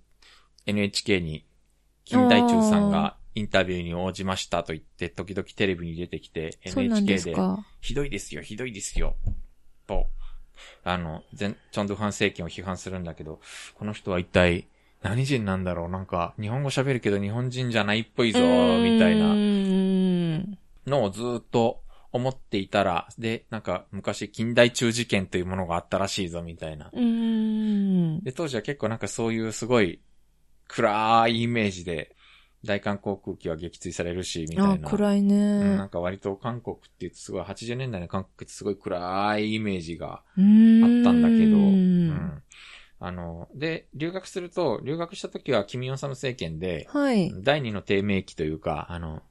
[0.66, 1.45] NHK に
[2.05, 7.36] 金大中さんがインタビューに応じましたと言って、時々テレビに出てきて、NHK で。
[7.82, 9.16] ひどいですよ、ひどいですよ、
[9.88, 10.08] と、
[10.84, 13.40] あの、全、チョンドゥファン政権を批判するんだけど、
[13.76, 14.68] この人は一体
[15.02, 15.90] 何人なんだろう？
[15.90, 20.46] なんか、日本語喋るけど日本人じゃないっぽいぞ、みたいうな。
[20.86, 26.92] のをずっと思っていたら、で、なんか昔近代中事件というものがあったらしいぞ、みたいな。
[26.92, 30.02] で、当時は結構なんかそういうすごい
[30.68, 32.16] 暗いイメージで、
[32.66, 34.89] 大韓航空機は撃墜されるし、みたあい、な。
[34.89, 35.89] 暗いうんねなん。
[35.89, 42.43] か割と韓国って言うとすごい80年代の韓国ってすごい暗いイメージがあったんだけど、うん。
[43.01, 47.32] あの、で、留学すると、留学した時はキム・ヨンサム政権で、はい。
[47.41, 49.24] 第二の低迷期というか、あの、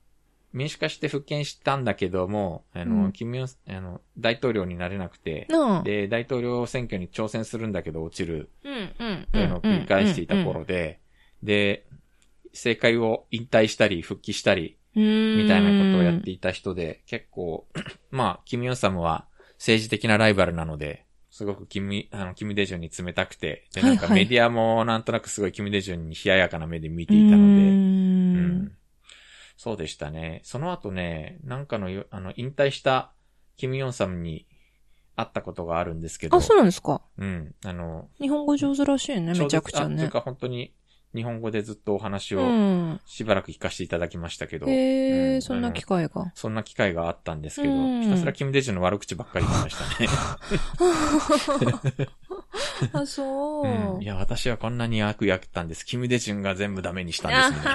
[0.55, 5.47] 民主化して復権したんだけども、あの、うんキム・ヨン、あの、大統領になれなくて。
[5.85, 8.79] で、大統領選挙に挑戦するんだけど落ちるうんう
[9.13, 11.01] んというのを繰り返していた頃で、
[11.43, 11.85] で、
[12.53, 17.67] 政界を引退したり、復帰したり、みみたいなことをやっていた人で、結構、
[18.11, 19.27] まあ、キム・ヨンサムは
[19.59, 24.25] 政治的なライバルなので、すごくキム、あの、キム・デジュンに冷たくて、で、なんかはいはい。
[24.25, 27.61] メディアもなんとなくすごいキム・デジュンに冷ややかな目で見ていたので、
[28.35, 28.73] うん。
[29.57, 30.41] そうでしたね。
[30.45, 33.13] その後ね、なんかのよ、あの、引退した
[33.57, 34.47] キム・ヨンサムに
[35.17, 37.03] 会ったことがあるんですけど、あ、そうなんですか。
[37.19, 39.95] うん、あの、日本語上手らしいね、めちゃくちゃね。
[39.95, 40.73] あというか本当に
[41.15, 43.01] 日本語でずっとお話うをん。
[43.07, 46.31] しばらく聞かせていただきましたけど、へえ、うんそんな機会が。
[46.35, 50.09] そんな機会があったんですけど、うんひたすらキム・デジュンの悪口ばっかり言いましたね。
[52.93, 53.67] あ、そう。
[53.67, 55.85] うんいや、私はこんなに悪やったんです。
[55.85, 57.71] キム・デジュンが全部ダメにしたんですね。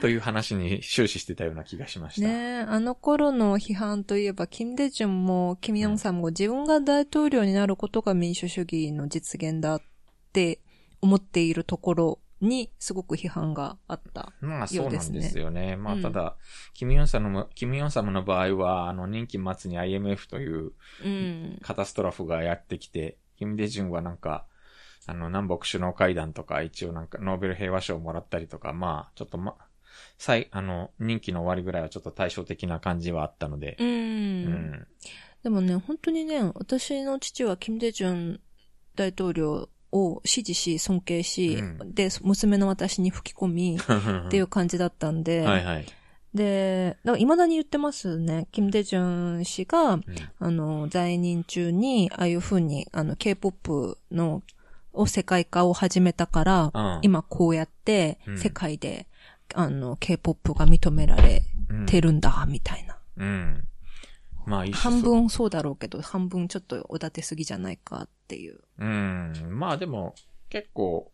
[0.00, 2.26] という話に終始してたような気がしました。
[2.26, 9.82] ねえ、あの頃の批判といえば、キム・デジュンも、キム・ヨンさんも自分が大統領になることが民主主義の実現だっ
[10.32, 10.60] て
[11.06, 14.32] 思っているところに、すごく批判があった。
[14.40, 15.76] まあそうなんですよね。
[15.76, 16.36] まあうんただ、
[16.74, 20.72] キム・ヨンサムの、キム・ヨンサムの場合は、あの、任期末に IMF という
[21.04, 21.58] うん。
[21.62, 24.46] カタストラフがやってきて、キム・デジュンはなんか、
[25.06, 29.54] あの、南北首脳会談とか、一応なんか、ノーベル平和賞をもらったりとか、まあ、ちょっとま、
[30.18, 33.84] 最、あの、任期の終わりぐらいはちょっと対照的な感じはあったので、う。
[33.84, 34.86] うんん。
[35.44, 38.40] でもね、本当にね、私の父はキム・デジュン
[38.96, 43.78] 大統領を支持し、尊敬し、うんで、娘の私に吹き込み、
[44.26, 45.86] っていう感じだったんで、はいはい。
[46.34, 48.46] で、だから未だに言ってますね。
[48.52, 50.04] キム・デジュン氏が、うん
[50.38, 54.42] あの、在任中に、ああいう風に、あの、K-POP の、
[54.92, 59.06] を世界化を始めたから、うん今こうやってう、ん世界で、
[59.54, 62.98] あの、K-POP が認められうんてるんだ、みたいな。
[63.16, 63.64] うん。
[64.46, 68.60] まあ、半分そうだろうけど、半分ちょっとおだてすぎじゃないかっていう。
[68.78, 69.32] うん。
[69.50, 70.14] まあでも、
[70.48, 71.12] 結構、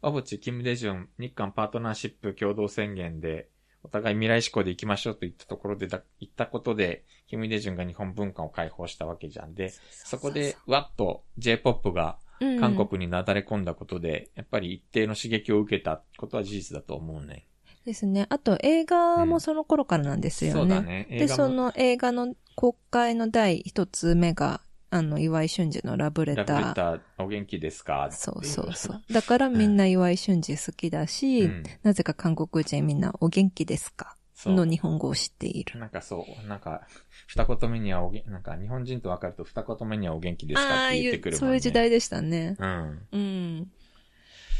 [0.00, 3.48] 小渕、キム・デジュン、日韓パートナーシップ共同宣言で、
[3.82, 12.18] お互い未来志向で行きましょうと言ったところでだ、言ったことで、キム・デジュンが日本文化を解放したわけじゃんで、そこで、わっと J-POP が
[12.60, 17.46] 韓国になだれ込んだことで、やっぱり一定の刺激を受けたことは事実だと思うね。
[17.84, 18.26] ですね。
[18.28, 20.60] あと映画もその頃からなんですよね。
[20.60, 21.06] そうだね。
[21.10, 26.62] 映で、その映画の公開の第一つ目が、あの、岩井俊二のラブレラター。
[26.62, 28.08] ブレター、お元気ですか？
[28.10, 29.02] そうそうそう。
[29.12, 34.16] だからみんな岩井俊二好きだし、うんなぜか韓国人みんなお元気ですか？
[34.46, 35.78] の日本語を知っている。
[35.78, 36.82] なんかそう、なんか、
[37.26, 41.46] 二言目にはおげん、なんか日本人と分かると二言目にはお元気ですかって言ってくるもんね。
[41.48, 42.56] そういう時代でしたね。
[42.58, 43.08] うん。
[43.10, 43.72] うん。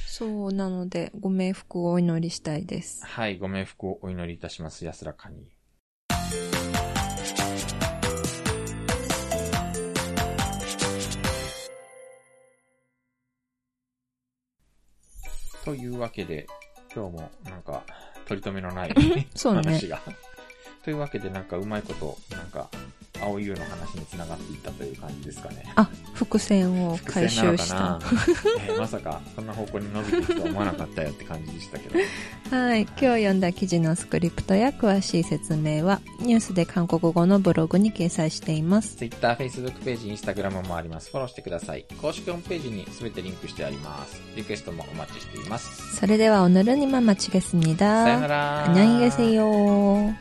[0.06, 3.06] そう、なので、ご冥福をお祈りしたいです。
[3.06, 4.84] はい、ご冥福をお祈りいたします。
[4.84, 5.46] 安らかに。
[15.64, 16.46] というわけで、
[16.94, 17.82] 今日もなんか、
[18.26, 18.94] 取り留めのない
[19.34, 20.00] そうね話が。
[20.84, 22.68] というわけで、なんかうまいこと、なんか、
[23.21, 25.63] 青い優の話に繋がっていったという感じですかね。
[25.75, 27.69] あ、伏線を回収した。
[27.69, 28.21] 伏線なのかな
[28.65, 31.99] えーまさか、こんな方向に伸びていくとは思わなかったよって感じでしたけど。
[32.57, 32.81] はい。
[32.81, 38.95] 今日読んだ記事のスクリプトや詳しい説明は、ニュースで韓国語のブログに掲載しています。
[38.97, 41.11] Twitter、Facebook ページ、Instagram もあります。
[41.11, 41.85] フォローしてください。
[42.01, 44.19] 公式ホームページに全てリンクしてあります。
[44.35, 45.95] リクエストもお待ちしています。
[45.97, 48.65] それでは오늘은이만마치겠습니다 さよなら。
[48.65, 50.13] 안녕히 계세요.